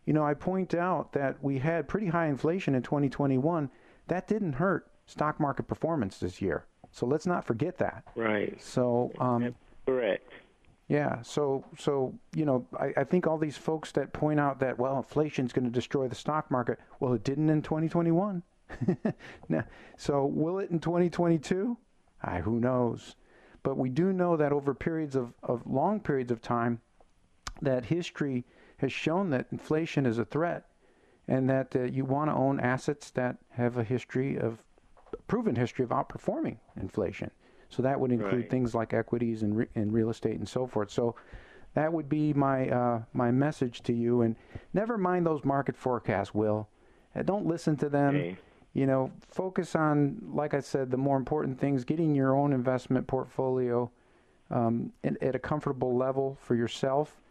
you 0.05 0.11
know, 0.11 0.25
I 0.25 0.33
point 0.33 0.75
out 0.75 1.13
that 1.13 1.41
we 1.41 1.57
had 1.57 1.87
pretty 1.87 2.07
high 2.07 2.27
inflation 2.27 2.75
in 2.75 2.83
2021. 2.83 3.69
That 4.07 4.27
didn't 4.27 4.53
hurt 4.53 4.91
stock 5.05 5.39
market 5.39 5.63
performance 5.67 6.17
this 6.17 6.41
year. 6.41 6.65
So 6.91 7.05
let's 7.05 7.25
not 7.25 7.45
forget 7.45 7.77
that. 7.77 8.03
Right. 8.15 8.61
So, 8.61 9.13
um, 9.19 9.55
correct. 9.85 10.29
Yeah. 10.89 11.21
So, 11.21 11.63
so 11.77 12.13
you 12.35 12.43
know, 12.43 12.65
I, 12.77 12.93
I 12.97 13.03
think 13.05 13.25
all 13.25 13.37
these 13.37 13.57
folks 13.57 13.93
that 13.93 14.11
point 14.11 14.39
out 14.41 14.59
that 14.59 14.77
well, 14.77 14.97
inflation 14.97 15.45
is 15.45 15.53
going 15.53 15.65
to 15.65 15.71
destroy 15.71 16.09
the 16.09 16.15
stock 16.15 16.51
market. 16.51 16.77
Well, 16.99 17.13
it 17.13 17.23
didn't 17.23 17.49
in 17.49 17.61
2021. 17.61 18.43
now, 19.49 19.63
so 19.97 20.25
will 20.25 20.59
it 20.59 20.69
in 20.69 20.79
2022? 20.79 21.77
I, 22.21 22.39
who 22.39 22.59
knows? 22.59 23.15
But 23.63 23.77
we 23.77 23.89
do 23.89 24.13
know 24.13 24.37
that 24.37 24.51
over 24.51 24.73
periods 24.73 25.15
of, 25.15 25.33
of 25.43 25.65
long 25.65 25.99
periods 25.99 26.31
of 26.31 26.41
time, 26.41 26.81
that 27.61 27.85
history 27.85 28.45
has 28.77 28.91
shown 28.91 29.29
that 29.29 29.47
inflation 29.51 30.05
is 30.05 30.17
a 30.17 30.25
threat 30.25 30.65
and 31.27 31.49
that 31.49 31.75
uh, 31.75 31.83
you 31.83 32.05
want 32.05 32.29
to 32.29 32.35
own 32.35 32.59
assets 32.59 33.09
that 33.11 33.37
have 33.49 33.77
a 33.77 33.83
history 33.83 34.37
of 34.37 34.59
proven 35.27 35.55
history 35.55 35.83
of 35.83 35.89
outperforming 35.89 36.57
inflation. 36.79 37.31
So 37.69 37.81
that 37.81 37.99
would 37.99 38.11
include 38.11 38.33
right. 38.33 38.49
things 38.49 38.75
like 38.75 38.93
equities 38.93 39.41
and, 39.41 39.57
re- 39.57 39.67
and 39.75 39.91
real 39.91 40.09
estate 40.09 40.37
and 40.37 40.47
so 40.47 40.67
forth. 40.67 40.91
So 40.91 41.15
that 41.73 41.91
would 41.91 42.07
be 42.07 42.33
my 42.33 42.69
uh, 42.69 43.01
my 43.13 43.31
message 43.31 43.81
to 43.83 43.93
you. 43.93 44.21
And 44.21 44.35
never 44.73 44.97
mind 44.97 45.25
those 45.25 45.43
market 45.43 45.75
forecasts, 45.75 46.33
Will. 46.33 46.69
Uh, 47.15 47.23
don't 47.23 47.47
listen 47.47 47.75
to 47.77 47.89
them. 47.89 48.15
Okay 48.15 48.37
you 48.75 48.85
know, 48.85 49.09
focus 49.29 49.73
on, 49.73 50.21
like 50.33 50.53
I 50.53 50.59
said, 50.59 50.91
the 50.91 50.97
more 50.97 51.15
important 51.15 51.57
things, 51.57 51.85
getting 51.85 52.13
your 52.13 52.35
own 52.35 52.51
investment 52.51 53.07
portfolio 53.07 53.89
um, 54.51 54.91
in, 55.01 55.17
at 55.21 55.33
a 55.33 55.39
comfortable 55.39 55.95
level 55.95 56.37
for 56.41 56.55
yourself, 56.55 57.21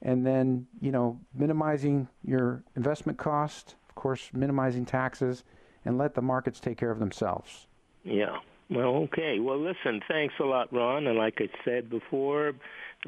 and 0.00 0.24
then 0.24 0.66
you 0.80 0.92
know 0.92 1.18
minimizing 1.34 2.08
your 2.24 2.62
investment 2.76 3.18
cost, 3.18 3.74
of 3.88 3.96
course, 3.96 4.30
minimizing 4.32 4.86
taxes, 4.86 5.42
and 5.84 5.98
let 5.98 6.14
the 6.14 6.22
markets 6.22 6.60
take 6.60 6.78
care 6.78 6.92
of 6.92 7.00
themselves. 7.00 7.66
Yeah. 8.04 8.38
Well, 8.70 9.08
okay. 9.08 9.40
Well, 9.40 9.58
listen, 9.58 10.00
thanks 10.08 10.34
a 10.40 10.44
lot, 10.44 10.72
Ron. 10.72 11.08
And 11.08 11.18
like 11.18 11.40
I 11.40 11.48
said 11.64 11.90
before, 11.90 12.52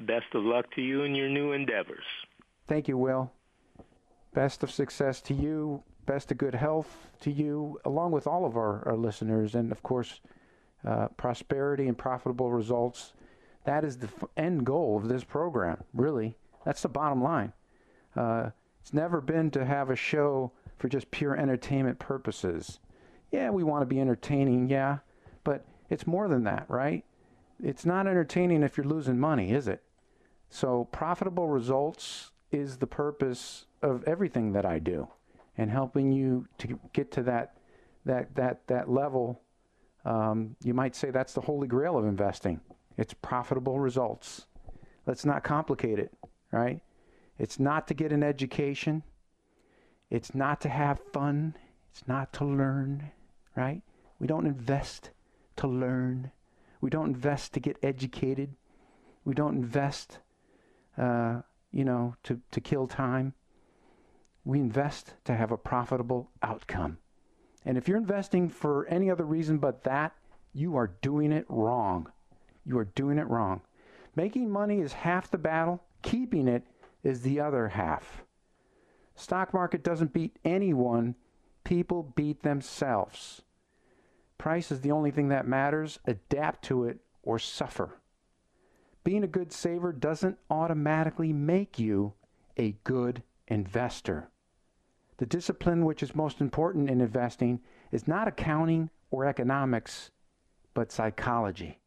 best 0.00 0.26
of 0.35 0.42
luck 0.42 0.66
to 0.74 0.83
you 0.83 1.04
in 1.04 1.14
your 1.14 1.28
new 1.28 1.52
endeavors. 1.52 2.04
Thank 2.66 2.88
you, 2.88 2.98
Will. 2.98 3.30
Best 4.35 4.64
of 4.64 4.70
success 4.72 5.20
to 5.22 5.33
you. 5.33 5.85
Best 6.07 6.31
of 6.31 6.38
good 6.38 6.55
health 6.55 7.09
to 7.21 7.31
you, 7.31 7.79
along 7.85 8.12
with 8.12 8.27
all 8.27 8.45
of 8.45 8.57
our, 8.57 8.87
our 8.87 8.97
listeners. 8.97 9.55
And 9.55 9.73
of 9.73 9.83
course, 9.83 10.21
uh, 10.87 11.09
prosperity 11.17 11.88
and 11.88 11.97
profitable 11.97 12.53
results. 12.53 13.14
That 13.64 13.85
is 13.85 13.99
the 13.99 14.09
f- 14.09 14.29
end 14.37 14.67
goal 14.67 14.99
of 14.99 15.09
this 15.09 15.25
program, 15.25 15.83
really. 15.95 16.37
That's 16.64 16.83
the 16.83 16.88
bottom 16.88 17.23
line. 17.23 17.53
Uh, 18.14 18.51
it's 18.81 18.93
never 18.93 19.21
been 19.21 19.51
to 19.53 19.64
have 19.64 19.88
a 19.88 19.97
show 19.97 20.53
for 20.79 20.88
just 20.88 21.11
pure 21.11 21.35
entertainment 21.37 21.99
purposes. 21.99 22.81
Yeah, 23.33 23.51
we 23.51 23.64
want 23.64 23.83
to 23.83 23.87
be 23.87 24.01
entertaining, 24.01 24.69
yeah, 24.69 24.99
but 25.43 25.64
it's 25.88 26.07
more 26.07 26.29
than 26.29 26.45
that, 26.45 26.67
right? 26.69 27.05
It's 27.62 27.87
not 27.87 28.07
entertaining 28.07 28.62
if 28.62 28.77
you're 28.77 28.87
losing 28.87 29.19
money, 29.19 29.53
is 29.53 29.67
it? 29.67 29.83
So, 30.51 30.85
profitable 30.93 31.49
results 31.49 32.31
is 32.53 32.77
the 32.77 32.87
purpose 32.87 33.64
of 33.83 34.05
everything 34.05 34.53
that 34.53 34.67
I 34.67 34.79
do 34.79 35.09
and 35.57 35.71
helping 35.71 36.12
you 36.12 36.47
to 36.59 36.79
get 36.93 37.11
to 37.12 37.23
that 37.23 37.57
that 38.05 38.35
that 38.35 38.67
that 38.67 38.90
level 38.90 39.40
um, 40.05 40.57
you 40.62 40.75
might 40.75 40.95
say 40.95 41.11
that's 41.11 41.33
the 41.33 41.40
holy 41.40 41.67
grail 41.67 41.97
of 41.97 42.05
investing. 42.05 42.61
It's 42.99 43.14
profitable 43.14 43.81
results. 43.81 44.47
Let's 45.07 45.25
not 45.25 45.45
complicate 45.45 45.99
it 45.99 46.12
right? 46.51 46.81
It's 47.38 47.59
not 47.59 47.88
to 47.88 47.95
get 47.95 48.12
an 48.12 48.23
education. 48.23 49.03
It's 50.09 50.35
not 50.35 50.61
to 50.61 50.69
have 50.69 51.01
fun. 51.12 51.57
It's 51.90 52.07
not 52.07 52.33
to 52.35 52.45
learn 52.45 53.11
right? 53.57 53.83
We 54.19 54.27
don't 54.27 54.47
invest 54.47 55.11
to 55.57 55.67
learn. 55.67 56.31
We 56.81 56.90
don't 56.90 57.07
invest 57.07 57.55
to 57.55 57.61
get 57.61 57.79
educated. 57.83 58.55
We 59.25 59.35
don't 59.35 59.57
invest 59.57 60.19
uh, 60.99 61.40
you 61.73 61.85
know 61.85 62.14
to, 62.25 62.40
to 62.53 62.61
kill 62.61 62.87
time 62.87 63.35
we 64.44 64.61
invest 64.61 65.14
to 65.24 65.35
have 65.35 65.50
a 65.50 65.57
profitable 65.57 66.30
outcome. 66.42 66.98
And 67.64 67.78
if 67.78 67.88
you're 67.88 67.96
investing 67.96 68.48
for 68.48 68.87
any 68.87 69.11
other 69.11 69.24
reason 69.24 69.59
but 69.59 69.85
that, 69.85 70.14
you 70.52 70.76
are 70.76 70.94
doing 71.00 71.33
it 71.33 71.46
wrong. 71.48 72.11
You 72.64 72.78
are 72.78 72.85
doing 72.85 73.18
it 73.18 73.28
wrong. 73.28 73.62
Making 74.14 74.50
money 74.50 74.80
is 74.80 74.92
half 74.92 75.30
the 75.30 75.38
battle, 75.38 75.83
keeping 76.02 76.46
it 76.46 76.64
is 77.02 77.22
the 77.22 77.40
other 77.40 77.68
half. 77.68 78.24
Stock 79.14 79.54
market 79.54 79.83
doesn't 79.83 80.12
beat 80.12 80.38
anyone, 80.44 81.14
people 81.64 82.12
beat 82.14 82.42
themselves. 82.42 83.42
Price 84.38 84.70
is 84.70 84.80
the 84.80 84.90
only 84.90 85.11
thing 85.11 85.28
that 85.28 85.46
matters. 85.46 85.98
Adapt 86.07 86.62
to 86.64 86.85
it 86.85 86.98
or 87.22 87.38
suffer. 87.38 88.00
Being 89.02 89.22
a 89.22 89.28
good 89.28 89.52
saver 89.52 89.92
doesn't 89.92 90.38
automatically 90.50 91.33
make 91.33 91.78
you 91.78 92.14
a 92.57 92.72
good 92.85 93.22
investor. 93.48 94.28
The 95.18 95.27
discipline 95.27 95.85
which 95.85 96.03
is 96.03 96.14
most 96.14 96.40
important 96.40 96.90
in 96.90 97.00
investing 97.00 97.61
is 97.92 98.09
not 98.09 98.27
accounting 98.27 98.90
or 99.11 99.24
economics, 99.24 100.11
but 100.74 100.90
psychology. 100.90 101.79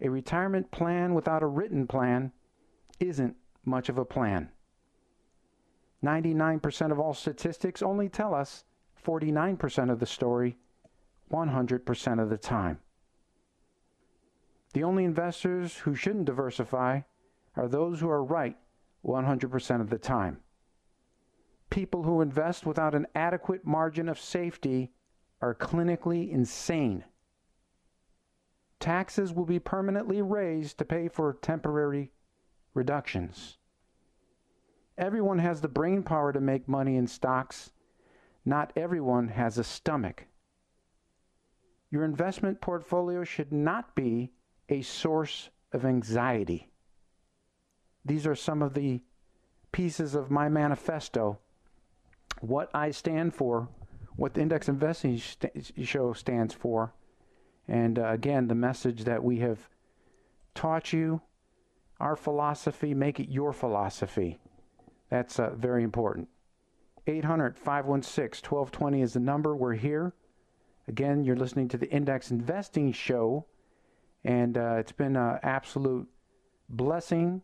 A 0.00 0.08
retirement 0.08 0.70
plan 0.70 1.14
without 1.14 1.42
a 1.42 1.46
written 1.46 1.86
plan 1.86 2.32
isn't 3.00 3.36
much 3.64 3.88
of 3.88 3.96
a 3.96 4.04
plan. 4.04 4.50
99% 6.04 6.92
of 6.92 7.00
all 7.00 7.14
statistics 7.14 7.82
only 7.82 8.08
tell 8.08 8.34
us 8.34 8.64
49% 9.04 9.90
of 9.90 9.98
the 9.98 10.06
story 10.06 10.56
100% 11.32 12.22
of 12.22 12.30
the 12.30 12.36
time. 12.36 12.78
The 14.74 14.84
only 14.84 15.04
investors 15.04 15.78
who 15.78 15.94
shouldn't 15.94 16.26
diversify 16.26 17.00
are 17.56 17.66
those 17.66 18.00
who 18.00 18.10
are 18.10 18.22
right 18.22 18.56
100% 19.04 19.80
of 19.80 19.90
the 19.90 19.98
time 19.98 20.38
people 21.70 22.02
who 22.02 22.20
invest 22.20 22.66
without 22.66 22.94
an 22.94 23.06
adequate 23.14 23.66
margin 23.66 24.08
of 24.08 24.18
safety 24.18 24.90
are 25.40 25.54
clinically 25.54 26.30
insane. 26.30 27.04
Taxes 28.80 29.32
will 29.32 29.44
be 29.44 29.58
permanently 29.58 30.22
raised 30.22 30.78
to 30.78 30.84
pay 30.84 31.08
for 31.08 31.32
temporary 31.42 32.12
reductions. 32.74 33.58
Everyone 34.96 35.38
has 35.38 35.60
the 35.60 35.68
brain 35.68 36.02
power 36.02 36.32
to 36.32 36.40
make 36.40 36.68
money 36.68 36.96
in 36.96 37.06
stocks. 37.06 37.70
Not 38.44 38.72
everyone 38.76 39.28
has 39.28 39.58
a 39.58 39.64
stomach. 39.64 40.26
Your 41.90 42.04
investment 42.04 42.60
portfolio 42.60 43.24
should 43.24 43.52
not 43.52 43.94
be 43.94 44.32
a 44.68 44.82
source 44.82 45.50
of 45.72 45.84
anxiety. 45.84 46.70
These 48.04 48.26
are 48.26 48.34
some 48.34 48.62
of 48.62 48.74
the 48.74 49.02
pieces 49.72 50.14
of 50.14 50.30
my 50.30 50.48
manifesto 50.48 51.38
what 52.40 52.70
I 52.74 52.90
stand 52.90 53.34
for, 53.34 53.68
what 54.16 54.34
the 54.34 54.40
Index 54.40 54.68
Investing 54.68 55.18
st- 55.18 55.72
Show 55.82 56.12
stands 56.12 56.54
for, 56.54 56.92
and 57.66 57.98
uh, 57.98 58.08
again, 58.08 58.48
the 58.48 58.54
message 58.54 59.04
that 59.04 59.22
we 59.22 59.38
have 59.38 59.68
taught 60.54 60.92
you, 60.92 61.20
our 62.00 62.16
philosophy, 62.16 62.94
make 62.94 63.20
it 63.20 63.28
your 63.28 63.52
philosophy. 63.52 64.38
That's 65.10 65.38
uh, 65.38 65.50
very 65.54 65.82
important. 65.82 66.28
800 67.06 67.56
516 67.58 68.42
1220 68.48 69.02
is 69.02 69.12
the 69.14 69.20
number. 69.20 69.56
We're 69.56 69.74
here. 69.74 70.14
Again, 70.86 71.24
you're 71.24 71.36
listening 71.36 71.68
to 71.68 71.78
the 71.78 71.90
Index 71.90 72.30
Investing 72.30 72.92
Show, 72.92 73.46
and 74.24 74.56
uh, 74.56 74.76
it's 74.78 74.92
been 74.92 75.16
an 75.16 75.38
absolute 75.42 76.08
blessing 76.68 77.42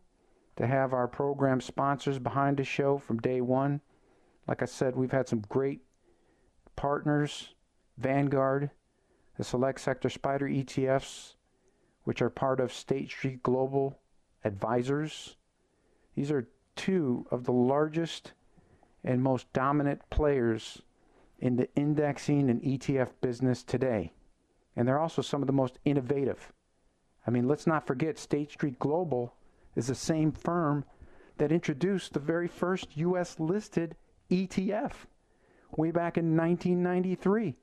to 0.55 0.65
have 0.65 0.93
our 0.93 1.07
program 1.07 1.61
sponsors 1.61 2.19
behind 2.19 2.57
the 2.57 2.63
show 2.63 2.97
from 2.97 3.19
day 3.19 3.41
one. 3.41 3.81
Like 4.47 4.61
I 4.61 4.65
said, 4.65 4.95
we've 4.95 5.11
had 5.11 5.27
some 5.27 5.43
great 5.49 5.81
partners 6.75 7.55
Vanguard, 7.97 8.71
the 9.37 9.43
Select 9.43 9.79
Sector 9.79 10.09
SPDR 10.09 10.65
ETFs, 10.65 11.35
which 12.03 12.21
are 12.21 12.29
part 12.29 12.59
of 12.59 12.73
State 12.73 13.09
Street 13.09 13.41
Global 13.41 13.99
Advisors. 14.43 15.37
These 16.15 16.31
are 16.31 16.49
two 16.75 17.25
of 17.31 17.45
the 17.45 17.53
largest 17.53 18.33
and 19.03 19.23
most 19.23 19.51
dominant 19.53 20.01
players 20.09 20.81
in 21.39 21.55
the 21.55 21.73
indexing 21.75 22.49
and 22.49 22.61
ETF 22.61 23.09
business 23.21 23.63
today. 23.63 24.13
And 24.75 24.87
they're 24.87 24.99
also 24.99 25.21
some 25.21 25.41
of 25.41 25.47
the 25.47 25.53
most 25.53 25.79
innovative. 25.85 26.51
I 27.25 27.31
mean, 27.31 27.47
let's 27.47 27.65
not 27.67 27.87
forget 27.87 28.17
State 28.17 28.51
Street 28.51 28.77
Global 28.77 29.33
is 29.75 29.87
the 29.87 29.95
same 29.95 30.31
firm 30.31 30.85
that 31.37 31.51
introduced 31.51 32.13
the 32.13 32.19
very 32.19 32.47
first 32.47 32.95
U.S. 32.97 33.39
listed 33.39 33.95
ETF 34.29 34.91
way 35.77 35.91
back 35.91 36.17
in 36.17 36.35
1993 36.35 37.55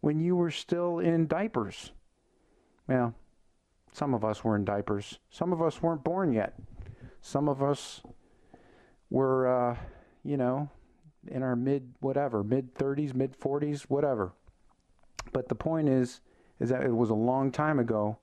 when 0.00 0.20
you 0.20 0.36
were 0.36 0.50
still 0.50 0.98
in 0.98 1.26
diapers. 1.26 1.92
Well, 2.86 3.14
some 3.92 4.14
of 4.14 4.24
us 4.24 4.44
were 4.44 4.56
in 4.56 4.64
diapers. 4.64 5.18
Some 5.30 5.52
of 5.52 5.60
us 5.60 5.82
weren't 5.82 6.04
born 6.04 6.32
yet. 6.32 6.54
Some 7.20 7.48
of 7.48 7.62
us 7.62 8.02
were, 9.10 9.48
uh, 9.48 9.76
you 10.24 10.36
know, 10.36 10.70
in 11.26 11.42
our 11.42 11.56
mid 11.56 11.94
whatever, 12.00 12.42
mid 12.42 12.74
30s, 12.74 13.14
mid 13.14 13.38
40s, 13.38 13.82
whatever. 13.82 14.32
But 15.32 15.48
the 15.48 15.54
point 15.54 15.88
is, 15.88 16.20
is 16.60 16.70
that 16.70 16.84
it 16.84 16.94
was 16.94 17.10
a 17.10 17.14
long 17.14 17.50
time 17.50 17.78
ago, 17.78 18.18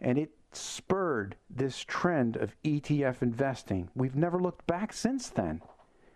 and 0.00 0.18
it 0.18 0.30
spurred 0.52 1.36
this 1.50 1.84
trend 1.84 2.36
of 2.36 2.56
ETF 2.64 3.22
investing. 3.22 3.90
We've 3.94 4.16
never 4.16 4.40
looked 4.40 4.66
back 4.66 4.92
since 4.92 5.28
then. 5.28 5.60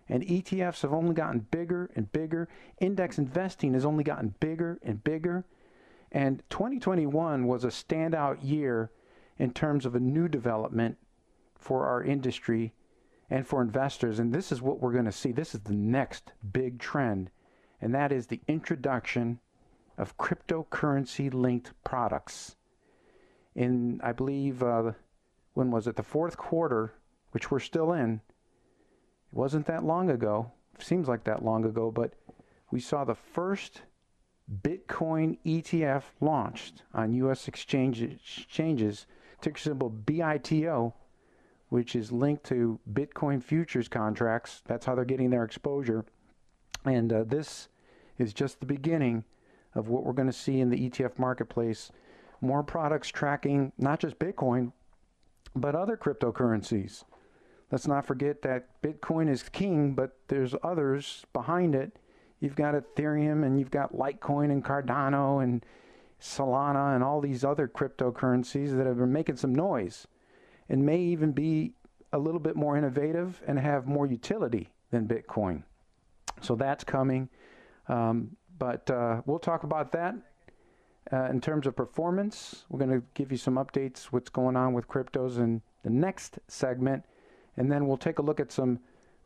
And 0.09 0.25
ETFs 0.25 0.83
have 0.83 0.93
only 0.93 1.15
gotten 1.15 1.47
bigger 1.51 1.91
and 1.95 2.11
bigger. 2.13 2.49
Index 2.81 3.19
investing 3.19 3.75
has 3.75 3.85
only 3.85 4.05
gotten 4.05 4.35
bigger 4.41 4.79
and 4.83 5.03
bigger. 5.03 5.45
And 6.11 6.43
2021 6.51 7.47
was 7.47 7.65
a 7.65 7.69
standout 7.69 8.39
year 8.43 8.91
in 9.39 9.53
terms 9.53 9.87
of 9.87 9.95
a 9.95 10.01
new 10.01 10.29
development 10.29 10.99
for 11.55 11.87
our 11.87 12.03
industry 12.03 12.73
and 13.31 13.47
for 13.47 13.63
investors. 13.63 14.19
And 14.19 14.33
this 14.33 14.53
is 14.53 14.61
what 14.61 14.81
we're 14.81 14.93
going 14.93 15.07
to 15.07 15.13
see. 15.13 15.33
This 15.33 15.55
is 15.55 15.61
the 15.61 15.73
next 15.73 16.33
big 16.53 16.79
trend, 16.79 17.31
and 17.81 17.95
that 17.95 18.13
is 18.13 18.27
the 18.27 18.41
introduction 18.47 19.41
of 19.97 20.19
cryptocurrency 20.19 21.33
linked 21.33 21.73
products. 21.85 22.57
In, 23.55 24.01
I 24.03 24.13
believe, 24.13 24.63
uh, 24.63 24.93
when 25.55 25.71
was 25.71 25.87
it? 25.87 25.97
The 25.97 26.03
fourth 26.03 26.37
quarter, 26.37 26.95
which 27.31 27.51
we're 27.51 27.61
still 27.61 27.93
in, 27.93 28.21
it 29.33 29.37
wasn't 29.37 29.67
that 29.67 29.85
long 29.85 30.11
ago. 30.11 30.53
Seems 30.79 31.09
like 31.09 31.25
that 31.25 31.45
long 31.45 31.65
ago, 31.65 31.91
but 31.91 32.15
we 32.71 32.81
saw 32.81 33.05
the 33.05 33.15
first 33.15 33.83
Bitcoin 34.63 35.39
ETF 35.47 36.03
launched 36.21 36.83
on 36.93 37.13
U.S. 37.15 37.49
exchanges 37.49 39.07
ticker 39.41 39.59
symbol 39.59 39.91
BITO, 39.91 40.95
which 41.69 41.97
is 41.97 42.13
linked 42.13 42.45
to 42.45 42.79
Bitcoin 42.93 43.43
futures 43.43 43.89
contracts. 43.89 44.63
That's 44.67 44.87
how 44.87 44.95
they're 44.95 45.05
getting 45.05 45.31
their 45.31 45.45
exposure. 45.45 46.05
And 46.85 47.13
uh, 47.13 47.25
this 47.25 47.69
is 48.19 48.33
just 48.35 48.61
the 48.61 48.67
beginning 48.67 49.25
of 49.75 49.89
what 49.89 50.05
we're 50.05 50.13
going 50.13 50.31
to 50.31 50.33
see 50.33 50.61
in 50.61 50.71
the 50.71 50.91
ETF 50.91 51.19
marketplace. 51.19 51.91
More 52.41 52.63
products 52.63 53.09
tracking 53.09 53.73
not 53.79 54.01
just 54.01 54.19
Bitcoin, 54.19 54.73
but 55.55 55.75
other 55.75 55.97
cryptocurrencies. 55.97 57.05
Let's 57.73 57.89
not 57.89 58.05
forget 58.05 58.43
that 58.43 58.83
Bitcoin 58.83 59.31
is 59.31 59.43
king, 59.43 59.95
but 59.95 60.15
there's 60.29 60.55
others 60.63 61.25
behind 61.33 61.75
it. 61.75 61.99
You've 62.39 62.55
got 62.55 62.75
Ethereum 62.75 63.47
and 63.47 63.59
you've 63.59 63.71
got 63.71 63.95
Litecoin 63.95 64.53
and 64.53 64.63
Cardano 64.63 65.43
and 65.43 65.65
Solana 66.21 66.95
and 66.95 67.03
all 67.03 67.23
these 67.23 67.45
other 67.45 67.67
cryptocurrencies 67.67 68.77
that 68.77 68.87
have 68.87 68.99
been 68.99 69.13
making 69.13 69.37
some 69.37 69.55
noise 69.55 70.07
and 70.69 70.85
may 70.85 70.99
even 70.99 71.33
be 71.33 71.73
a 72.13 72.19
little 72.19 72.41
bit 72.41 72.57
more 72.57 72.77
innovative 72.77 73.41
and 73.47 73.59
have 73.59 73.87
more 73.87 74.07
utility 74.07 74.69
than 74.91 75.09
Bitcoin. 75.09 75.63
So 76.43 76.55
that's 76.55 76.85
coming. 76.85 77.31
Um, 77.89 78.37
but 78.59 78.91
uh, 78.91 79.23
we'll 79.25 79.39
talk 79.39 79.65
about 79.65 79.93
that 79.93 80.15
uh, 81.11 81.25
in 81.31 81.41
terms 81.41 81.67
of 81.67 81.75
performance. 81.75 82.67
We're 82.69 82.81
going 82.81 83.01
to 83.01 83.07
give 83.15 83.33
you 83.33 83.39
some 83.39 83.55
updates, 83.55 84.05
what's 84.07 84.29
going 84.29 84.57
on 84.57 84.75
with 84.75 84.89
cryptos 84.89 85.39
in 85.39 85.63
the 85.85 85.91
next 85.91 86.39
segment. 86.49 87.05
And 87.57 87.71
then 87.71 87.87
we'll 87.87 87.97
take 87.97 88.19
a 88.19 88.23
look 88.23 88.41
at 88.41 88.51
some 88.51 88.81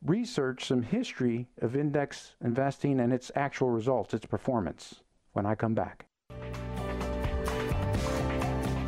research, 0.05 0.67
some 0.67 0.83
history 0.83 1.49
of 1.61 1.77
index 1.77 2.35
investing 2.45 3.01
and 3.01 3.12
its 3.12 3.31
actual 3.35 3.71
results, 3.71 4.15
its 4.15 4.27
performance, 4.27 4.97
when 5.33 5.47
I 5.47 5.55
come 5.55 5.75
back. 5.75 6.07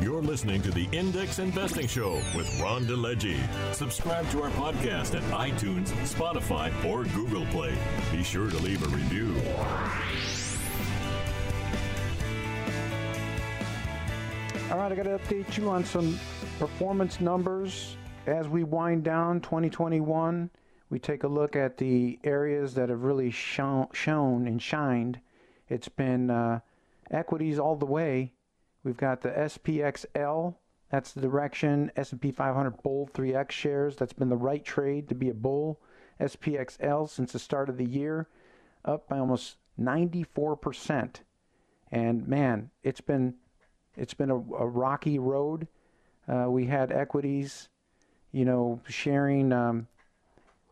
You're 0.01 0.21
listening 0.21 0.61
to 0.61 0.71
the 0.71 0.87
Index 0.91 1.39
Investing 1.39 1.87
Show 1.87 2.13
with 2.35 2.59
Ron 2.61 2.85
DeLegge. 2.85 3.37
Subscribe 3.73 4.29
to 4.31 4.43
our 4.43 4.49
podcast 4.51 5.13
at 5.15 5.23
iTunes, 5.31 5.87
Spotify, 6.05 6.71
or 6.85 7.03
Google 7.15 7.45
Play. 7.47 7.73
Be 8.11 8.23
sure 8.23 8.49
to 8.49 8.57
leave 8.57 8.81
a 8.83 8.87
review. 8.95 9.35
All 14.71 14.77
right, 14.77 14.91
I 14.91 14.95
got 14.95 15.03
to 15.03 15.17
update 15.17 15.57
you 15.57 15.69
on 15.69 15.83
some 15.83 16.17
performance 16.59 17.19
numbers 17.19 17.97
as 18.25 18.47
we 18.47 18.63
wind 18.63 19.03
down 19.03 19.41
2021. 19.41 20.49
We 20.89 20.99
take 20.99 21.23
a 21.23 21.27
look 21.27 21.55
at 21.55 21.77
the 21.77 22.19
areas 22.23 22.73
that 22.73 22.89
have 22.89 23.03
really 23.03 23.31
shown, 23.31 23.87
shown 23.93 24.47
and 24.47 24.61
shined. 24.61 25.19
It's 25.67 25.89
been 25.89 26.31
uh, 26.31 26.61
equities 27.11 27.59
all 27.59 27.75
the 27.75 27.85
way 27.85 28.33
We've 28.83 28.97
got 28.97 29.21
the 29.21 29.29
SPXL. 29.29 30.55
That's 30.89 31.11
the 31.11 31.21
Direxion. 31.21 31.89
S&P 31.95 32.31
500 32.31 32.81
bull 32.81 33.09
3x 33.13 33.51
shares. 33.51 33.95
That's 33.95 34.13
been 34.13 34.29
the 34.29 34.37
right 34.37 34.63
trade 34.63 35.09
to 35.09 35.15
be 35.15 35.29
a 35.29 35.33
bull. 35.33 35.79
SPXL 36.19 37.09
since 37.09 37.31
the 37.31 37.39
start 37.39 37.69
of 37.69 37.77
the 37.77 37.85
year, 37.85 38.27
up 38.83 39.07
by 39.07 39.19
almost 39.19 39.57
94%. 39.79 41.17
And 41.91 42.27
man, 42.27 42.71
it's 42.83 43.01
been 43.01 43.35
it's 43.95 44.13
been 44.13 44.29
a, 44.29 44.35
a 44.35 44.67
rocky 44.67 45.17
road. 45.17 45.67
Uh, 46.27 46.45
we 46.49 46.67
had 46.67 46.91
equities, 46.91 47.69
you 48.31 48.45
know, 48.45 48.81
sharing 48.87 49.51
um, 49.51 49.87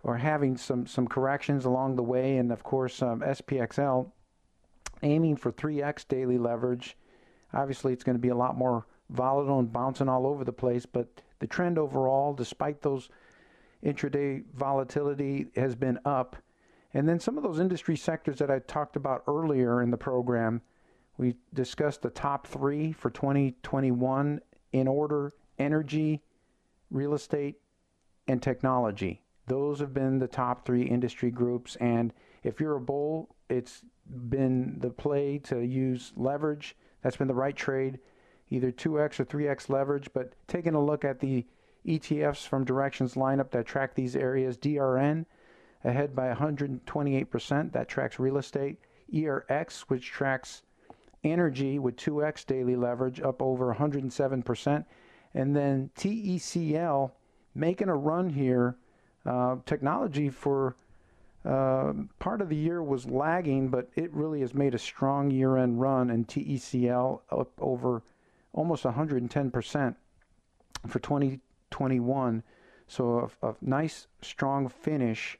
or 0.03 0.17
having 0.17 0.57
some 0.57 0.87
some 0.87 1.07
corrections 1.07 1.65
along 1.65 1.95
the 1.95 2.03
way, 2.03 2.37
and 2.37 2.51
of 2.51 2.63
course 2.63 3.01
um, 3.01 3.21
SPXL 3.21 4.11
aiming 5.03 5.35
for 5.35 5.51
3x 5.51 6.07
daily 6.07 6.37
leverage 6.37 6.97
Obviously, 7.53 7.93
it's 7.93 8.03
going 8.03 8.15
to 8.15 8.21
be 8.21 8.29
a 8.29 8.35
lot 8.35 8.57
more 8.57 8.85
volatile 9.09 9.59
and 9.59 9.71
bouncing 9.71 10.09
all 10.09 10.27
over 10.27 10.43
the 10.43 10.53
place, 10.53 10.85
but 10.85 11.07
the 11.39 11.47
trend 11.47 11.77
overall, 11.77 12.33
despite 12.33 12.81
those 12.81 13.09
intraday 13.83 14.43
volatility, 14.53 15.47
has 15.55 15.75
been 15.75 15.99
up. 16.03 16.35
And 16.93 17.07
then 17.07 17.19
some 17.19 17.37
of 17.37 17.43
those 17.43 17.59
industry 17.59 17.95
sectors 17.95 18.37
that 18.39 18.51
I 18.51 18.59
talked 18.59 18.95
about 18.95 19.23
earlier 19.27 19.81
in 19.81 19.91
the 19.91 19.97
program, 19.97 20.61
we 21.17 21.35
discussed 21.53 22.01
the 22.01 22.09
top 22.09 22.47
three 22.47 22.91
for 22.91 23.09
2021 23.09 24.41
in 24.73 24.87
order 24.87 25.33
energy, 25.57 26.21
real 26.89 27.13
estate, 27.13 27.55
and 28.27 28.41
technology. 28.41 29.21
Those 29.47 29.79
have 29.79 29.93
been 29.93 30.19
the 30.19 30.27
top 30.27 30.65
three 30.65 30.83
industry 30.83 31.31
groups. 31.31 31.75
And 31.77 32.13
if 32.43 32.59
you're 32.59 32.75
a 32.75 32.81
bull, 32.81 33.35
it's 33.49 33.83
been 34.29 34.79
the 34.79 34.89
play 34.89 35.37
to 35.39 35.59
use 35.59 36.11
leverage 36.15 36.75
that's 37.01 37.17
been 37.17 37.27
the 37.27 37.33
right 37.33 37.55
trade, 37.55 37.99
either 38.49 38.71
2x 38.71 39.19
or 39.19 39.25
3x 39.25 39.69
leverage. 39.69 40.09
But 40.13 40.33
taking 40.47 40.73
a 40.73 40.83
look 40.83 41.05
at 41.05 41.19
the 41.19 41.45
ETFs 41.85 42.45
from 42.45 42.65
Direxion's 42.65 43.13
lineup 43.13 43.51
that 43.51 43.65
track 43.65 43.95
these 43.95 44.15
areas, 44.15 44.57
DRN 44.57 45.25
ahead 45.83 46.15
by 46.15 46.33
128%. 46.33 47.71
That 47.71 47.87
tracks 47.87 48.19
real 48.19 48.37
estate. 48.37 48.79
ERX, 49.13 49.81
which 49.81 50.07
tracks 50.07 50.63
energy 51.23 51.79
with 51.79 51.95
2x 51.95 52.45
daily 52.45 52.75
leverage, 52.75 53.21
up 53.21 53.41
over 53.41 53.73
107%. 53.73 54.85
And 55.33 55.55
then 55.55 55.89
TECL 55.97 57.11
making 57.53 57.89
a 57.89 57.95
run 57.95 58.29
here. 58.29 58.77
Uh, 59.25 59.57
technology 59.65 60.29
for 60.29 60.75
uh, 61.43 61.93
part 62.19 62.41
of 62.41 62.49
the 62.49 62.55
year 62.55 62.81
was 62.81 63.05
lagging, 63.05 63.69
but 63.69 63.89
it 63.95 64.13
really 64.13 64.41
has 64.41 64.53
made 64.53 64.73
a 64.73 64.79
strong 64.79 65.31
year-end 65.31 65.79
run, 65.79 66.09
and 66.09 66.27
TECL 66.27 67.21
up 67.31 67.51
over 67.59 68.03
almost 68.53 68.83
110% 68.83 69.95
for 70.87 70.99
2021. 70.99 72.43
So 72.87 73.31
a, 73.41 73.47
a 73.49 73.55
nice, 73.61 74.07
strong 74.21 74.67
finish. 74.67 75.37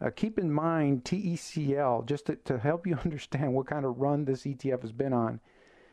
Uh, 0.00 0.10
keep 0.14 0.38
in 0.38 0.52
mind 0.52 1.04
TECL, 1.04 2.04
just 2.06 2.26
to, 2.26 2.36
to 2.36 2.58
help 2.58 2.86
you 2.86 2.94
understand 3.04 3.54
what 3.54 3.66
kind 3.66 3.84
of 3.84 3.98
run 3.98 4.24
this 4.24 4.42
ETF 4.42 4.82
has 4.82 4.92
been 4.92 5.12
on 5.12 5.40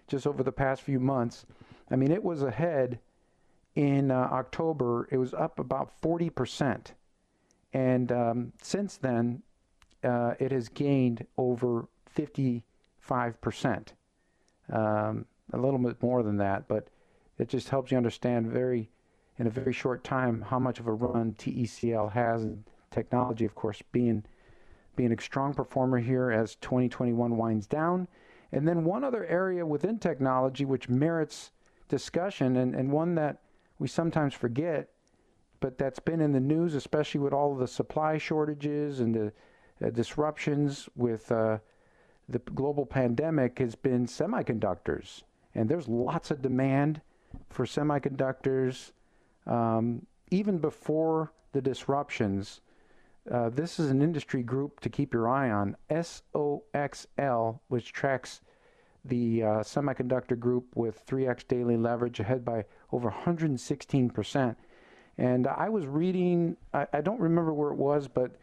just 0.07 0.27
over 0.27 0.43
the 0.43 0.51
past 0.51 0.81
few 0.81 0.99
months. 0.99 1.45
I 1.89 1.95
mean, 1.95 2.11
it 2.11 2.23
was 2.23 2.43
ahead 2.43 2.99
in 3.75 4.11
uh, 4.11 4.29
October, 4.31 5.07
it 5.11 5.17
was 5.17 5.33
up 5.33 5.59
about 5.59 5.91
40%. 6.01 6.87
And 7.73 8.11
um, 8.11 8.53
since 8.61 8.97
then, 8.97 9.41
uh, 10.03 10.33
it 10.39 10.51
has 10.51 10.69
gained 10.69 11.25
over 11.37 11.87
55%. 12.15 12.63
Um, 14.71 15.25
a 15.51 15.57
little 15.57 15.79
bit 15.79 16.01
more 16.01 16.23
than 16.23 16.37
that, 16.37 16.67
but 16.67 16.89
it 17.37 17.49
just 17.49 17.69
helps 17.69 17.91
you 17.91 17.97
understand 17.97 18.51
very, 18.51 18.89
in 19.37 19.47
a 19.47 19.49
very 19.49 19.73
short 19.73 20.03
time, 20.03 20.41
how 20.41 20.59
much 20.59 20.79
of 20.79 20.87
a 20.87 20.93
run 20.93 21.33
TECL 21.33 22.11
has. 22.11 22.43
And 22.43 22.63
technology, 22.91 23.45
of 23.45 23.55
course, 23.55 23.81
being 23.91 24.23
being 24.95 25.11
a 25.11 25.19
strong 25.19 25.55
performer 25.55 25.97
here 25.97 26.31
as 26.31 26.55
2021 26.57 27.35
winds 27.35 27.65
down. 27.65 28.07
And 28.51 28.67
then 28.67 28.83
one 28.83 29.03
other 29.03 29.25
area 29.25 29.65
within 29.65 29.97
technology 29.97 30.65
which 30.65 30.87
merits 30.87 31.51
discussion 31.89 32.57
and, 32.57 32.75
and 32.75 32.91
one 32.91 33.15
that 33.15 33.39
we 33.83 33.89
sometimes 33.89 34.33
forget, 34.33 34.87
but 35.59 35.77
that's 35.77 35.99
been 35.99 36.21
in 36.21 36.31
the 36.31 36.39
news, 36.39 36.73
especially 36.73 37.19
with 37.19 37.33
all 37.33 37.53
the 37.53 37.67
supply 37.67 38.17
shortages 38.17 39.01
and 39.01 39.13
the 39.13 39.33
uh, 39.85 39.89
disruptions 39.89 40.87
with 40.95 41.29
uh, 41.33 41.57
the 42.29 42.39
global 42.39 42.85
pandemic 42.85 43.59
has 43.59 43.75
been 43.75 44.05
semiconductors. 44.05 45.23
And 45.53 45.67
there's 45.67 45.89
lots 45.89 46.31
of 46.31 46.41
demand 46.41 47.01
for 47.49 47.65
semiconductors 47.65 48.93
um, 49.45 50.05
even 50.31 50.59
before 50.59 51.33
the 51.51 51.61
disruptions. 51.61 52.61
Uh, 53.29 53.49
this 53.49 53.81
is 53.81 53.91
an 53.91 54.01
industry 54.01 54.43
group 54.43 54.79
to 54.79 54.89
keep 54.89 55.13
your 55.13 55.27
eye 55.27 55.51
on. 55.51 55.75
SOXL, 55.91 57.59
which 57.67 57.91
tracks 57.91 58.39
the 59.05 59.43
uh, 59.43 59.47
semiconductor 59.59 60.39
group 60.39 60.65
with 60.75 61.05
3x 61.05 61.47
daily 61.47 61.77
leverage 61.77 62.19
ahead 62.19 62.45
by 62.45 62.65
over 62.91 63.11
116%. 63.11 64.55
And 65.17 65.47
I 65.47 65.69
was 65.69 65.85
reading, 65.85 66.57
I, 66.73 66.87
I 66.93 67.01
don't 67.01 67.19
remember 67.19 67.53
where 67.53 67.71
it 67.71 67.77
was, 67.77 68.07
but 68.07 68.35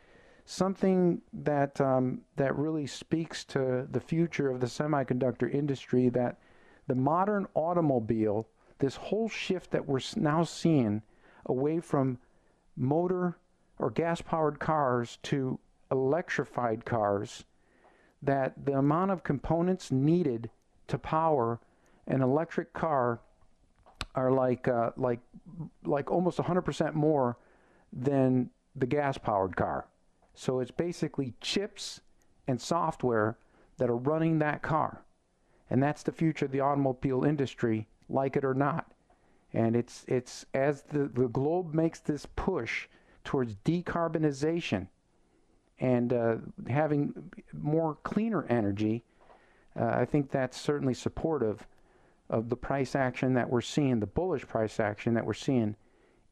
something 0.45 1.23
that 1.33 1.81
um, 1.81 2.23
that 2.37 2.57
really 2.57 2.87
speaks 2.87 3.45
to 3.45 3.87
the 3.91 4.01
future 4.01 4.51
of 4.51 4.61
the 4.61 4.67
semiconductor 4.67 5.53
industry. 5.53 6.09
That 6.09 6.39
the 6.87 6.95
modern 6.95 7.47
automobile, 7.55 8.49
this 8.79 8.97
whole 8.97 9.29
shift 9.29 9.71
that 9.71 9.87
we're 9.87 10.01
now 10.17 10.45
seeing 10.45 11.03
away 11.47 11.81
from 11.81 12.19
motor 12.77 13.39
or 13.79 13.91
gas-powered 13.91 14.59
cars 14.59 15.19
to 15.23 15.59
electrified 15.91 16.85
cars, 16.85 17.45
that 18.23 18.67
the 18.67 18.77
amount 18.77 19.11
of 19.11 19.25
components 19.25 19.91
needed 19.91 20.51
to 20.91 20.99
power 20.99 21.61
an 22.07 22.23
electric 22.23 22.73
car 22.73 23.21
are 24.15 24.31
like 24.31 24.69
uh, 24.69 24.91
like 24.97 25.21
like 25.85 26.11
almost 26.11 26.39
100% 26.39 26.95
more 26.95 27.37
than 27.93 28.51
the 28.75 28.87
gas-powered 28.87 29.57
car. 29.57 29.87
So 30.35 30.61
it's 30.61 30.71
basically 30.71 31.35
chips 31.41 32.01
and 32.47 32.61
software 32.61 33.37
that 33.79 33.91
are 33.91 33.97
running 33.97 34.39
that 34.39 34.63
car. 34.63 35.03
And 35.69 35.83
that's 35.83 36.03
the 36.03 36.13
future 36.13 36.47
of 36.47 36.53
the 36.53 36.61
automobile 36.61 37.25
industry, 37.25 37.89
like 38.09 38.37
it 38.37 38.45
or 38.45 38.55
not. 38.55 38.93
And 39.53 39.75
it's, 39.75 40.05
it's 40.09 40.47
as 40.55 40.83
the, 40.83 41.11
the 41.13 41.29
globe 41.29 41.75
makes 41.75 42.01
this 42.01 42.27
push 42.37 42.87
towards 43.25 43.57
decarbonization 43.65 44.89
and 45.79 46.13
uh, 46.13 46.37
having 46.69 47.31
more 47.53 47.97
cleaner 48.03 48.45
energy, 48.49 49.05
uh, 49.79 49.85
I 49.85 50.05
think 50.05 50.31
that's 50.31 50.61
certainly 50.61 50.95
supportive 50.95 51.67
of 52.29 52.49
the 52.49 52.57
price 52.57 52.95
action 52.95 53.35
that 53.35 53.51
we're 53.51 53.61
seeing, 53.61 54.01
the 54.01 54.07
bullish 54.07 54.47
price 54.47 54.79
action 54.81 55.15
that 55.15 55.27
we're 55.27 55.35
seeing 55.35 55.77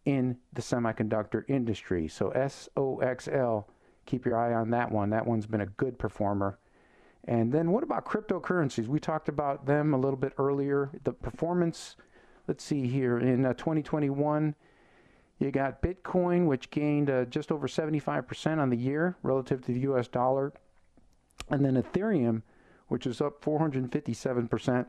in 0.05 0.39
the 0.53 0.63
semiconductor 0.63 1.45
industry. 1.49 2.09
So 2.09 2.31
SOXL, 2.31 3.65
keep 4.07 4.25
your 4.25 4.39
eye 4.39 4.55
on 4.55 4.71
that 4.71 4.91
one. 4.91 5.11
That 5.11 5.27
one's 5.27 5.47
been 5.47 5.61
a 5.61 5.67
good 5.67 5.99
performer. 5.99 6.59
And 7.25 7.53
then 7.53 7.73
what 7.73 7.83
about 7.83 8.07
cryptocurrencies? 8.07 8.87
We 8.87 9.01
talked 9.01 9.29
about 9.29 9.67
them 9.67 9.93
a 9.93 9.99
little 9.99 10.17
bit 10.17 10.33
earlier. 10.39 10.91
The 11.05 11.13
performance, 11.13 11.97
let's 12.47 12.65
see 12.65 12.87
here, 12.87 13.19
in 13.19 13.45
uh, 13.45 13.53
2021, 13.55 14.55
you 15.39 15.51
got 15.51 15.83
Bitcoin, 15.83 16.47
which 16.47 16.71
gained 16.71 17.11
uh, 17.11 17.27
just 17.27 17.53
over 17.53 17.69
75% 17.69 18.59
on 18.59 18.71
the 18.71 18.77
year 18.77 19.17
relative 19.23 19.65
to 19.67 19.73
the 19.73 19.81
US 19.81 20.09
dollar. 20.09 20.53
And 21.51 21.65
then 21.65 21.81
Ethereum, 21.81 22.43
which 22.89 23.07
is 23.07 23.21
up 23.21 23.43
457% 23.43 24.87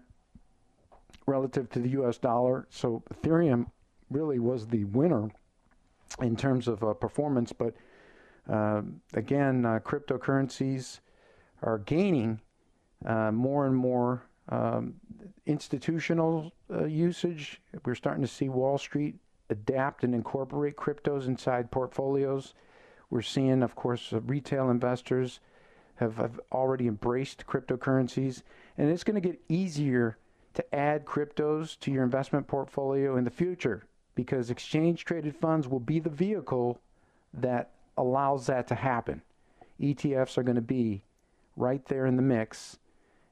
relative 1.26 1.70
to 1.70 1.80
the 1.80 1.90
US 1.90 2.18
dollar. 2.18 2.68
So 2.70 3.04
Ethereum 3.14 3.68
really 4.10 4.40
was 4.40 4.68
the 4.68 4.86
winner 4.86 5.30
in 6.22 6.36
terms 6.36 6.68
of 6.68 6.84
uh, 6.84 6.94
performance. 6.94 7.54
But 7.54 7.76
uh, 8.50 8.82
again, 9.14 9.66
uh, 9.66 9.80
cryptocurrencies 9.80 11.00
are 11.62 11.78
gaining 11.78 12.40
uh, 13.06 13.32
more 13.32 13.66
and 13.66 13.76
more 13.76 14.24
um, 14.50 14.96
institutional 15.46 16.52
uh, 16.74 16.86
usage. 16.86 17.62
We're 17.86 17.96
starting 17.96 18.24
to 18.24 18.28
see 18.28 18.50
Wall 18.50 18.78
Street 18.78 19.16
adapt 19.50 20.04
and 20.04 20.14
incorporate 20.14 20.76
cryptos 20.76 21.28
inside 21.28 21.72
portfolios. 21.72 22.54
We're 23.10 23.22
seeing, 23.22 23.64
of 23.64 23.76
course, 23.76 24.14
retail 24.14 24.70
investors 24.70 25.40
have, 26.00 26.16
have 26.16 26.40
already 26.52 26.88
embraced 26.88 27.46
cryptocurrencies, 27.46 28.42
and 28.78 28.90
it's 28.90 29.04
going 29.04 29.22
to 29.22 29.28
get 29.28 29.42
easier 29.50 30.18
to 30.54 30.76
add 30.76 31.06
cryptos 31.06 31.78
to 31.80 31.92
your 31.92 32.04
investment 32.04 32.48
portfolio 32.48 33.18
in 33.18 33.26
the 33.26 33.30
future 33.30 33.86
because 34.16 34.50
exchange 34.50 35.06
traded 35.06 35.36
funds 35.36 35.68
will 35.68 35.80
be 35.80 36.00
the 36.00 36.10
vehicle 36.10 36.80
that 37.34 37.72
allows 37.98 38.48
that 38.48 38.68
to 38.68 38.76
happen. 38.76 39.22
ETFs 39.80 40.38
are 40.38 40.44
going 40.44 40.56
to 40.56 40.62
be 40.62 41.04
right 41.56 41.86
there 41.88 42.06
in 42.06 42.16
the 42.16 42.22
mix, 42.22 42.80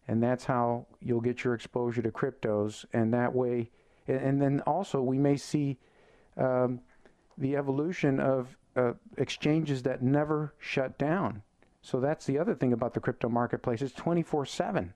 and 0.07 0.21
that's 0.21 0.45
how 0.45 0.85
you'll 1.01 1.21
get 1.21 1.43
your 1.43 1.53
exposure 1.53 2.01
to 2.01 2.11
cryptos. 2.11 2.85
And 2.93 3.13
that 3.13 3.33
way, 3.33 3.71
and 4.07 4.41
then 4.41 4.61
also 4.61 5.01
we 5.01 5.17
may 5.17 5.37
see 5.37 5.77
um, 6.35 6.81
the 7.37 7.55
evolution 7.55 8.19
of 8.19 8.55
uh, 8.75 8.93
exchanges 9.17 9.83
that 9.83 10.01
never 10.01 10.53
shut 10.59 10.97
down. 10.97 11.43
So 11.81 11.99
that's 11.99 12.25
the 12.25 12.37
other 12.37 12.55
thing 12.55 12.73
about 12.73 12.93
the 12.93 12.99
crypto 12.99 13.29
marketplace. 13.29 13.81
It's 13.81 13.93
24 13.93 14.45
7. 14.45 14.93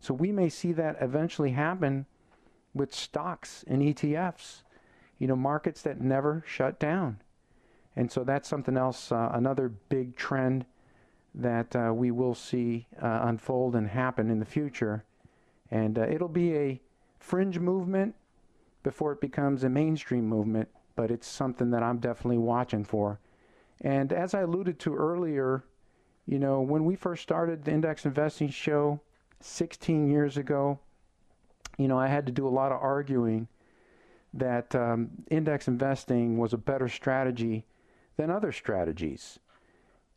So 0.00 0.12
we 0.12 0.32
may 0.32 0.48
see 0.48 0.72
that 0.72 0.96
eventually 1.00 1.52
happen 1.52 2.06
with 2.74 2.94
stocks 2.94 3.64
and 3.66 3.80
ETFs, 3.80 4.62
you 5.18 5.26
know, 5.26 5.36
markets 5.36 5.82
that 5.82 6.00
never 6.00 6.44
shut 6.46 6.78
down. 6.78 7.22
And 7.94 8.12
so 8.12 8.22
that's 8.22 8.48
something 8.48 8.76
else, 8.76 9.10
uh, 9.10 9.30
another 9.32 9.70
big 9.70 10.16
trend 10.16 10.66
that 11.34 11.74
uh, 11.74 11.92
we 11.94 12.10
will 12.10 12.34
see 12.34 12.86
uh, 13.00 13.20
unfold 13.22 13.74
and 13.74 13.88
happen 13.88 14.30
in 14.30 14.38
the 14.38 14.44
future. 14.44 15.04
And 15.70 15.98
uh, 15.98 16.02
it'll 16.02 16.28
be 16.28 16.54
a 16.54 16.80
fringe 17.18 17.58
movement 17.58 18.14
before 18.82 19.12
it 19.12 19.20
becomes 19.20 19.64
a 19.64 19.68
mainstream 19.70 20.28
movement 20.28 20.68
but 20.96 21.10
it's 21.10 21.28
something 21.28 21.70
that 21.70 21.82
I'm 21.82 21.98
definitely 21.98 22.38
watching 22.38 22.82
for. 22.82 23.20
And 23.82 24.12
as 24.12 24.34
I 24.34 24.40
alluded 24.40 24.80
to 24.80 24.96
earlier, 24.96 25.64
you 26.26 26.38
know, 26.38 26.60
when 26.60 26.84
we 26.84 26.96
first 26.96 27.22
started 27.22 27.64
the 27.64 27.72
index 27.72 28.04
investing 28.04 28.48
show 28.48 29.00
16 29.40 30.10
years 30.10 30.36
ago, 30.36 30.78
you 31.78 31.88
know, 31.88 31.98
I 31.98 32.08
had 32.08 32.26
to 32.26 32.32
do 32.32 32.46
a 32.46 32.50
lot 32.50 32.72
of 32.72 32.80
arguing 32.80 33.48
that 34.34 34.74
um, 34.74 35.10
index 35.30 35.68
investing 35.68 36.38
was 36.38 36.52
a 36.52 36.58
better 36.58 36.88
strategy 36.88 37.64
than 38.16 38.30
other 38.30 38.52
strategies. 38.52 39.38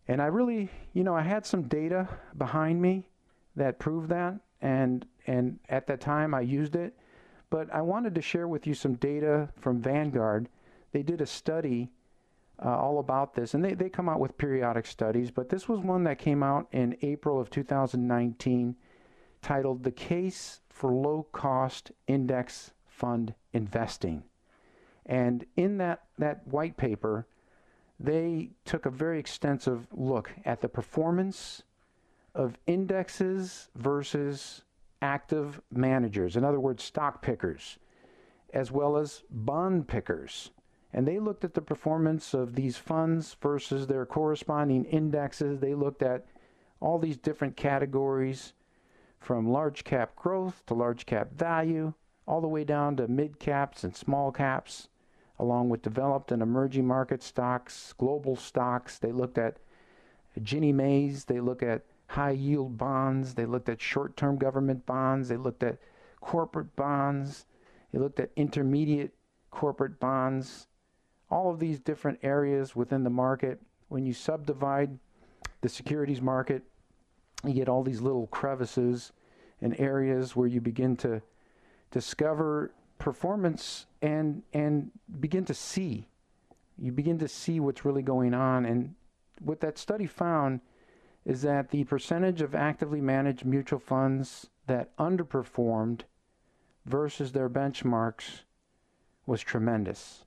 And 0.07 0.21
I 0.21 0.25
really, 0.25 0.69
you 0.93 1.03
know, 1.03 1.15
I 1.15 1.21
had 1.21 1.45
some 1.45 1.63
data 1.63 2.07
behind 2.37 2.81
me 2.81 3.07
that 3.55 3.79
proved 3.79 4.09
that, 4.09 4.39
and 4.61 5.05
and 5.27 5.59
at 5.69 5.85
that 5.87 6.01
time 6.01 6.33
I 6.33 6.41
used 6.41 6.75
it. 6.75 6.95
But 7.49 7.73
I 7.73 7.81
wanted 7.81 8.15
to 8.15 8.21
share 8.21 8.47
with 8.47 8.65
you 8.65 8.73
some 8.73 8.95
data 8.95 9.49
from 9.59 9.81
Vanguard 9.81 10.49
they 10.91 11.03
did 11.03 11.21
a 11.21 11.25
study 11.25 11.91
uh, 12.63 12.77
all 12.77 12.99
about 12.99 13.33
this, 13.33 13.53
and 13.53 13.63
they, 13.63 13.73
they 13.73 13.89
come 13.89 14.09
out 14.09 14.19
with 14.19 14.37
periodic 14.37 14.85
studies, 14.85 15.31
but 15.31 15.49
this 15.49 15.67
was 15.67 15.79
one 15.79 16.03
that 16.03 16.19
came 16.19 16.43
out 16.43 16.67
in 16.71 16.97
April 17.01 17.39
of 17.39 17.49
2019 17.49 18.75
titled 19.41 19.83
The 19.83 19.91
Case 19.91 20.59
for 20.69 20.91
Low 20.91 21.27
Cost 21.31 21.91
Index 22.07 22.71
Fund 22.85 23.33
Investing. 23.53 24.23
And 25.05 25.45
in 25.55 25.77
that, 25.77 26.03
that 26.17 26.45
white 26.47 26.75
paper, 26.77 27.27
they 27.99 28.51
took 28.65 28.85
a 28.85 28.91
very 28.91 29.19
extensive 29.19 29.87
look 29.91 30.31
at 30.45 30.61
the 30.61 30.69
performance 30.69 31.63
of 32.35 32.57
indexes 32.67 33.69
versus 33.75 34.63
active 35.01 35.61
managers, 35.71 36.35
in 36.35 36.43
other 36.43 36.59
words, 36.59 36.83
stock 36.83 37.21
pickers, 37.21 37.79
as 38.53 38.71
well 38.71 38.97
as 38.97 39.23
bond 39.29 39.87
pickers 39.87 40.51
and 40.93 41.07
they 41.07 41.19
looked 41.19 41.43
at 41.43 41.53
the 41.53 41.61
performance 41.61 42.33
of 42.33 42.55
these 42.55 42.77
funds 42.77 43.35
versus 43.41 43.87
their 43.87 44.05
corresponding 44.05 44.85
indexes. 44.85 45.59
They 45.59 45.75
looked 45.75 46.01
at 46.01 46.25
all 46.79 46.97
these 46.97 47.17
different 47.17 47.55
categories 47.55 48.53
from 49.19 49.51
large 49.51 49.83
cap 49.83 50.15
growth 50.15 50.63
to 50.65 50.73
large 50.73 51.05
cap 51.05 51.31
value, 51.33 51.93
all 52.25 52.41
the 52.41 52.47
way 52.47 52.63
down 52.63 52.95
to 52.95 53.07
mid 53.07 53.39
caps 53.39 53.83
and 53.83 53.95
small 53.95 54.31
caps, 54.31 54.87
along 55.37 55.69
with 55.69 55.81
developed 55.81 56.31
and 56.31 56.41
emerging 56.41 56.87
market 56.87 57.21
stocks, 57.21 57.93
global 57.97 58.35
stocks. 58.35 58.97
They 58.97 59.11
looked 59.11 59.37
at 59.37 59.57
Ginnie 60.41 60.73
Maes, 60.73 61.25
they 61.25 61.39
looked 61.39 61.63
at 61.63 61.83
high 62.07 62.31
yield 62.31 62.77
bonds, 62.77 63.35
they 63.35 63.45
looked 63.45 63.69
at 63.69 63.81
short 63.81 64.17
term 64.17 64.37
government 64.37 64.85
bonds, 64.85 65.29
they 65.29 65.37
looked 65.37 65.63
at 65.63 65.77
corporate 66.21 66.75
bonds, 66.75 67.45
they 67.91 67.99
looked 67.99 68.19
at 68.19 68.31
intermediate 68.35 69.13
corporate 69.51 69.99
bonds, 69.99 70.67
all 71.29 71.49
of 71.51 71.59
these 71.59 71.79
different 71.79 72.19
areas 72.23 72.75
within 72.75 73.03
the 73.03 73.09
market. 73.09 73.59
When 73.87 74.05
you 74.05 74.13
subdivide 74.13 74.97
the 75.61 75.69
securities 75.69 76.21
market, 76.21 76.63
you 77.43 77.53
get 77.53 77.69
all 77.69 77.83
these 77.83 78.01
little 78.01 78.27
crevices 78.27 79.11
and 79.61 79.79
areas 79.79 80.35
where 80.35 80.47
you 80.47 80.61
begin 80.61 80.95
to 80.97 81.21
discover 81.91 82.71
performance 82.97 83.85
and 84.01 84.43
and 84.53 84.91
begin 85.19 85.45
to 85.45 85.53
see. 85.53 86.07
You 86.77 86.91
begin 86.91 87.19
to 87.19 87.27
see 87.27 87.59
what's 87.59 87.85
really 87.85 88.01
going 88.01 88.33
on. 88.33 88.65
And 88.65 88.95
what 89.41 89.59
that 89.61 89.77
study 89.77 90.05
found 90.05 90.61
is 91.25 91.41
that 91.41 91.69
the 91.69 91.83
percentage 91.83 92.41
of 92.41 92.55
actively 92.55 93.01
managed 93.01 93.45
mutual 93.45 93.79
funds 93.79 94.49
that 94.67 94.95
underperformed 94.97 96.01
versus 96.85 97.31
their 97.31 97.49
benchmarks 97.49 98.41
was 99.25 99.41
tremendous 99.41 100.25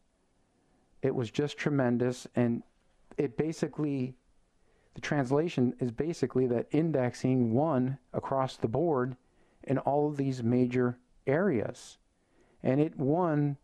it 1.03 1.15
was 1.15 1.31
just 1.31 1.59
tremendous. 1.59 2.27
And 2.35 2.63
it 3.19 3.37
basically, 3.37 4.15
the 4.95 5.01
translation 5.01 5.75
is 5.81 5.91
basically 5.91 6.47
that 6.47 6.69
indexing 6.71 7.53
won 7.53 7.99
across 8.13 8.57
the 8.57 8.69
board 8.69 9.17
in 9.65 9.79
all 9.79 10.09
of 10.09 10.17
these 10.17 10.43
major 10.43 10.99
areas. 11.27 11.99
And 12.63 12.81
it 12.81 12.97
won 12.97 13.57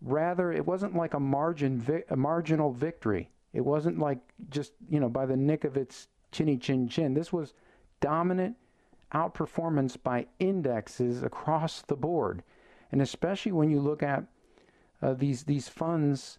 rather, 0.00 0.52
it 0.52 0.66
wasn't 0.66 0.96
like 0.96 1.14
a 1.14 1.20
margin, 1.20 2.04
a 2.08 2.16
marginal 2.16 2.72
victory. 2.72 3.30
It 3.52 3.60
wasn't 3.60 3.98
like 3.98 4.20
just, 4.48 4.72
you 4.88 5.00
know, 5.00 5.08
by 5.08 5.26
the 5.26 5.36
nick 5.36 5.64
of 5.64 5.76
its 5.76 6.08
chinny 6.30 6.56
chin 6.56 6.88
chin. 6.88 7.14
This 7.14 7.32
was 7.32 7.54
dominant 8.00 8.56
outperformance 9.12 10.02
by 10.02 10.26
indexes 10.38 11.22
across 11.22 11.82
the 11.82 11.96
board. 11.96 12.42
And 12.90 13.02
especially 13.02 13.52
when 13.52 13.70
you 13.70 13.80
look 13.80 14.02
at 14.02 14.24
uh, 15.02 15.14
these 15.14 15.44
these 15.44 15.68
funds 15.68 16.38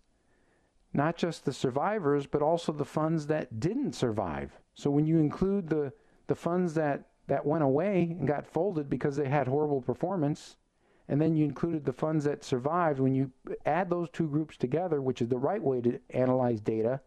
not 0.94 1.18
just 1.18 1.46
the 1.46 1.54
survivors, 1.54 2.28
but 2.28 2.42
also 2.42 2.72
the 2.72 2.86
funds 2.86 3.28
that 3.28 3.60
didn't 3.60 3.94
survive. 3.94 4.60
So 4.76 4.90
when 4.90 5.06
you 5.06 5.20
include 5.20 5.70
the, 5.70 5.92
the 6.28 6.36
funds 6.36 6.74
that, 6.76 7.08
that 7.28 7.46
went 7.46 7.64
away 7.64 8.16
and 8.18 8.28
got 8.28 8.46
folded 8.46 8.90
because 8.90 9.16
they 9.16 9.28
had 9.28 9.48
horrible 9.48 9.82
performance, 9.82 10.58
and 11.10 11.20
then 11.20 11.36
you 11.36 11.46
included 11.46 11.84
the 11.84 11.94
funds 11.94 12.26
that 12.26 12.44
survived, 12.44 13.00
when 13.00 13.16
you 13.16 13.32
add 13.66 13.90
those 13.90 14.10
two 14.10 14.28
groups 14.28 14.56
together, 14.56 15.02
which 15.02 15.22
is 15.22 15.28
the 15.28 15.38
right 15.38 15.62
way 15.62 15.82
to 15.82 16.00
analyze 16.12 16.62
data, 16.62 17.02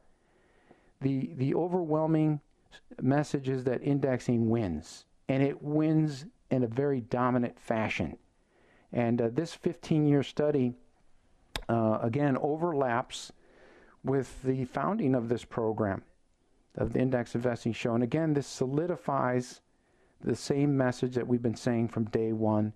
the, 1.00 1.30
the 1.36 1.54
overwhelming 1.54 2.40
message 3.00 3.48
is 3.48 3.64
that 3.64 3.82
indexing 3.82 4.50
wins. 4.50 5.04
And 5.28 5.42
it 5.42 5.62
wins 5.62 6.26
in 6.50 6.62
a 6.62 6.68
very 6.68 7.00
dominant 7.00 7.58
fashion. 7.58 8.18
And 8.92 9.20
uh, 9.20 9.28
this 9.32 9.54
15 9.54 10.06
year 10.06 10.22
study 10.22 10.74
uh, 11.68 11.98
again, 12.02 12.36
overlaps 12.40 13.32
with 14.06 14.42
the 14.42 14.64
founding 14.64 15.14
of 15.14 15.28
this 15.28 15.44
program, 15.44 16.02
of 16.76 16.92
the 16.92 17.00
Index 17.00 17.34
Investing 17.34 17.72
Show. 17.72 17.94
And 17.94 18.04
again, 18.04 18.34
this 18.34 18.46
solidifies 18.46 19.60
the 20.22 20.36
same 20.36 20.76
message 20.76 21.14
that 21.14 21.26
we've 21.26 21.42
been 21.42 21.56
saying 21.56 21.88
from 21.88 22.04
day 22.04 22.32
one 22.32 22.72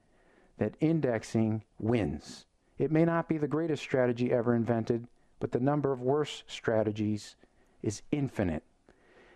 that 0.59 0.74
indexing 0.81 1.64
wins. 1.78 2.47
It 2.78 2.91
may 2.91 3.05
not 3.05 3.28
be 3.28 3.39
the 3.39 3.49
greatest 3.49 3.83
strategy 3.83 4.33
ever 4.33 4.55
invented, 4.55 5.07
but 5.39 5.53
the 5.53 5.61
number 5.61 5.93
of 5.93 6.03
worse 6.03 6.43
strategies 6.47 7.37
is 7.83 8.03
infinite. 8.11 8.62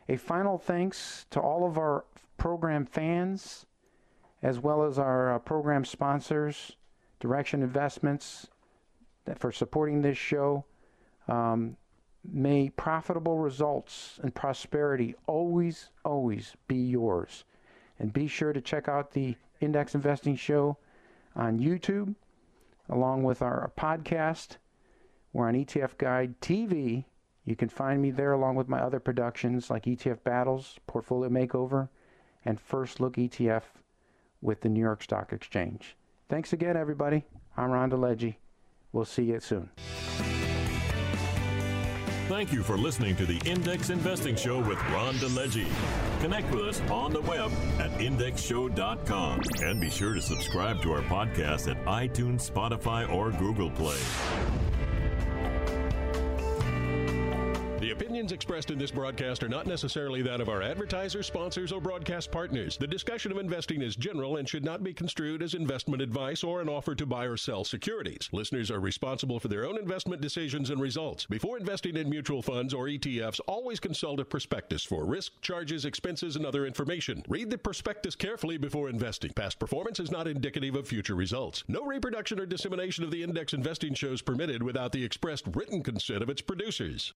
A 0.08 0.16
final 0.16 0.58
thanks 0.58 1.26
to 1.30 1.40
all 1.40 1.66
of 1.66 1.78
our 1.78 2.04
program 2.36 2.84
fans, 2.84 3.64
as 4.42 4.58
well 4.58 4.84
as 4.84 4.98
our 4.98 5.34
uh, 5.34 5.38
program 5.38 5.84
sponsors, 5.84 6.76
Direxion 7.20 7.62
Investments, 7.62 8.48
for 9.36 9.50
supporting 9.50 10.02
this 10.02 10.18
show. 10.18 10.64
Um, 11.26 11.78
may 12.30 12.70
profitable 12.70 13.38
results 13.38 14.18
and 14.22 14.34
prosperity 14.34 15.14
always, 15.26 15.90
always 16.04 16.54
be 16.68 16.76
yours. 16.76 17.44
And 17.98 18.12
be 18.12 18.26
sure 18.26 18.52
to 18.52 18.60
check 18.60 18.88
out 18.88 19.12
the 19.12 19.36
Index 19.60 19.94
Investing 19.94 20.36
Show 20.36 20.78
on 21.36 21.58
YouTube, 21.58 22.14
along 22.88 23.22
with 23.22 23.42
our 23.42 23.70
podcast. 23.78 24.56
We're 25.32 25.48
on 25.48 25.54
ETF 25.54 25.98
Guide 25.98 26.40
TV. 26.40 27.04
You 27.44 27.56
can 27.56 27.68
find 27.68 28.00
me 28.00 28.10
there 28.10 28.32
along 28.32 28.56
with 28.56 28.68
my 28.68 28.80
other 28.80 29.00
productions 29.00 29.70
like 29.70 29.84
ETF 29.84 30.22
Battles, 30.24 30.78
Portfolio 30.86 31.28
Makeover, 31.28 31.88
and 32.44 32.60
First 32.60 33.00
Look 33.00 33.16
ETF 33.16 33.62
with 34.40 34.60
the 34.60 34.68
New 34.68 34.80
York 34.80 35.02
Stock 35.02 35.32
Exchange. 35.32 35.96
Thanks 36.28 36.52
again, 36.52 36.76
everybody. 36.76 37.24
I'm 37.56 37.70
Ron 37.70 37.90
DeLegge. 37.90 38.36
We'll 38.92 39.04
see 39.04 39.24
you 39.24 39.40
soon. 39.40 39.70
Thank 42.34 42.52
you 42.52 42.64
for 42.64 42.76
listening 42.76 43.14
to 43.14 43.26
the 43.26 43.38
Index 43.48 43.90
Investing 43.90 44.34
Show 44.34 44.58
with 44.58 44.76
Ron 44.90 45.14
DeLegge. 45.14 45.68
Connect 46.20 46.52
with 46.52 46.64
us 46.64 46.80
on 46.90 47.12
the 47.12 47.20
web 47.20 47.52
at 47.78 47.92
indexshow.com 48.00 49.40
and 49.62 49.80
be 49.80 49.88
sure 49.88 50.14
to 50.14 50.20
subscribe 50.20 50.82
to 50.82 50.90
our 50.90 51.02
podcast 51.02 51.70
at 51.70 51.82
iTunes, 51.84 52.50
Spotify, 52.50 53.08
or 53.08 53.30
Google 53.30 53.70
Play. 53.70 54.00
Opinions 58.24 58.42
expressed 58.42 58.70
in 58.70 58.78
this 58.78 58.90
broadcast 58.90 59.42
are 59.42 59.50
not 59.50 59.66
necessarily 59.66 60.22
that 60.22 60.40
of 60.40 60.48
our 60.48 60.62
advertisers, 60.62 61.26
sponsors, 61.26 61.72
or 61.72 61.78
broadcast 61.78 62.32
partners. 62.32 62.78
The 62.78 62.86
discussion 62.86 63.30
of 63.30 63.36
investing 63.36 63.82
is 63.82 63.96
general 63.96 64.38
and 64.38 64.48
should 64.48 64.64
not 64.64 64.82
be 64.82 64.94
construed 64.94 65.42
as 65.42 65.52
investment 65.52 66.00
advice 66.00 66.42
or 66.42 66.62
an 66.62 66.70
offer 66.70 66.94
to 66.94 67.04
buy 67.04 67.26
or 67.26 67.36
sell 67.36 67.64
securities. 67.64 68.30
Listeners 68.32 68.70
are 68.70 68.80
responsible 68.80 69.38
for 69.38 69.48
their 69.48 69.66
own 69.66 69.76
investment 69.76 70.22
decisions 70.22 70.70
and 70.70 70.80
results. 70.80 71.26
Before 71.26 71.58
investing 71.58 71.98
in 71.98 72.08
mutual 72.08 72.40
funds 72.40 72.72
or 72.72 72.86
ETFs, 72.86 73.40
always 73.46 73.78
consult 73.78 74.20
a 74.20 74.24
prospectus 74.24 74.84
for 74.84 75.04
risk, 75.04 75.38
charges, 75.42 75.84
expenses, 75.84 76.36
and 76.36 76.46
other 76.46 76.64
information. 76.64 77.22
Read 77.28 77.50
the 77.50 77.58
prospectus 77.58 78.16
carefully 78.16 78.56
before 78.56 78.88
investing. 78.88 79.32
Past 79.34 79.58
performance 79.58 80.00
is 80.00 80.10
not 80.10 80.28
indicative 80.28 80.76
of 80.76 80.88
future 80.88 81.14
results. 81.14 81.62
No 81.68 81.84
reproduction 81.84 82.40
or 82.40 82.46
dissemination 82.46 83.04
of 83.04 83.10
the 83.10 83.22
index 83.22 83.52
investing 83.52 83.92
shows 83.92 84.22
permitted 84.22 84.62
without 84.62 84.92
the 84.92 85.04
expressed 85.04 85.44
written 85.54 85.82
consent 85.82 86.22
of 86.22 86.30
its 86.30 86.40
producers. 86.40 87.12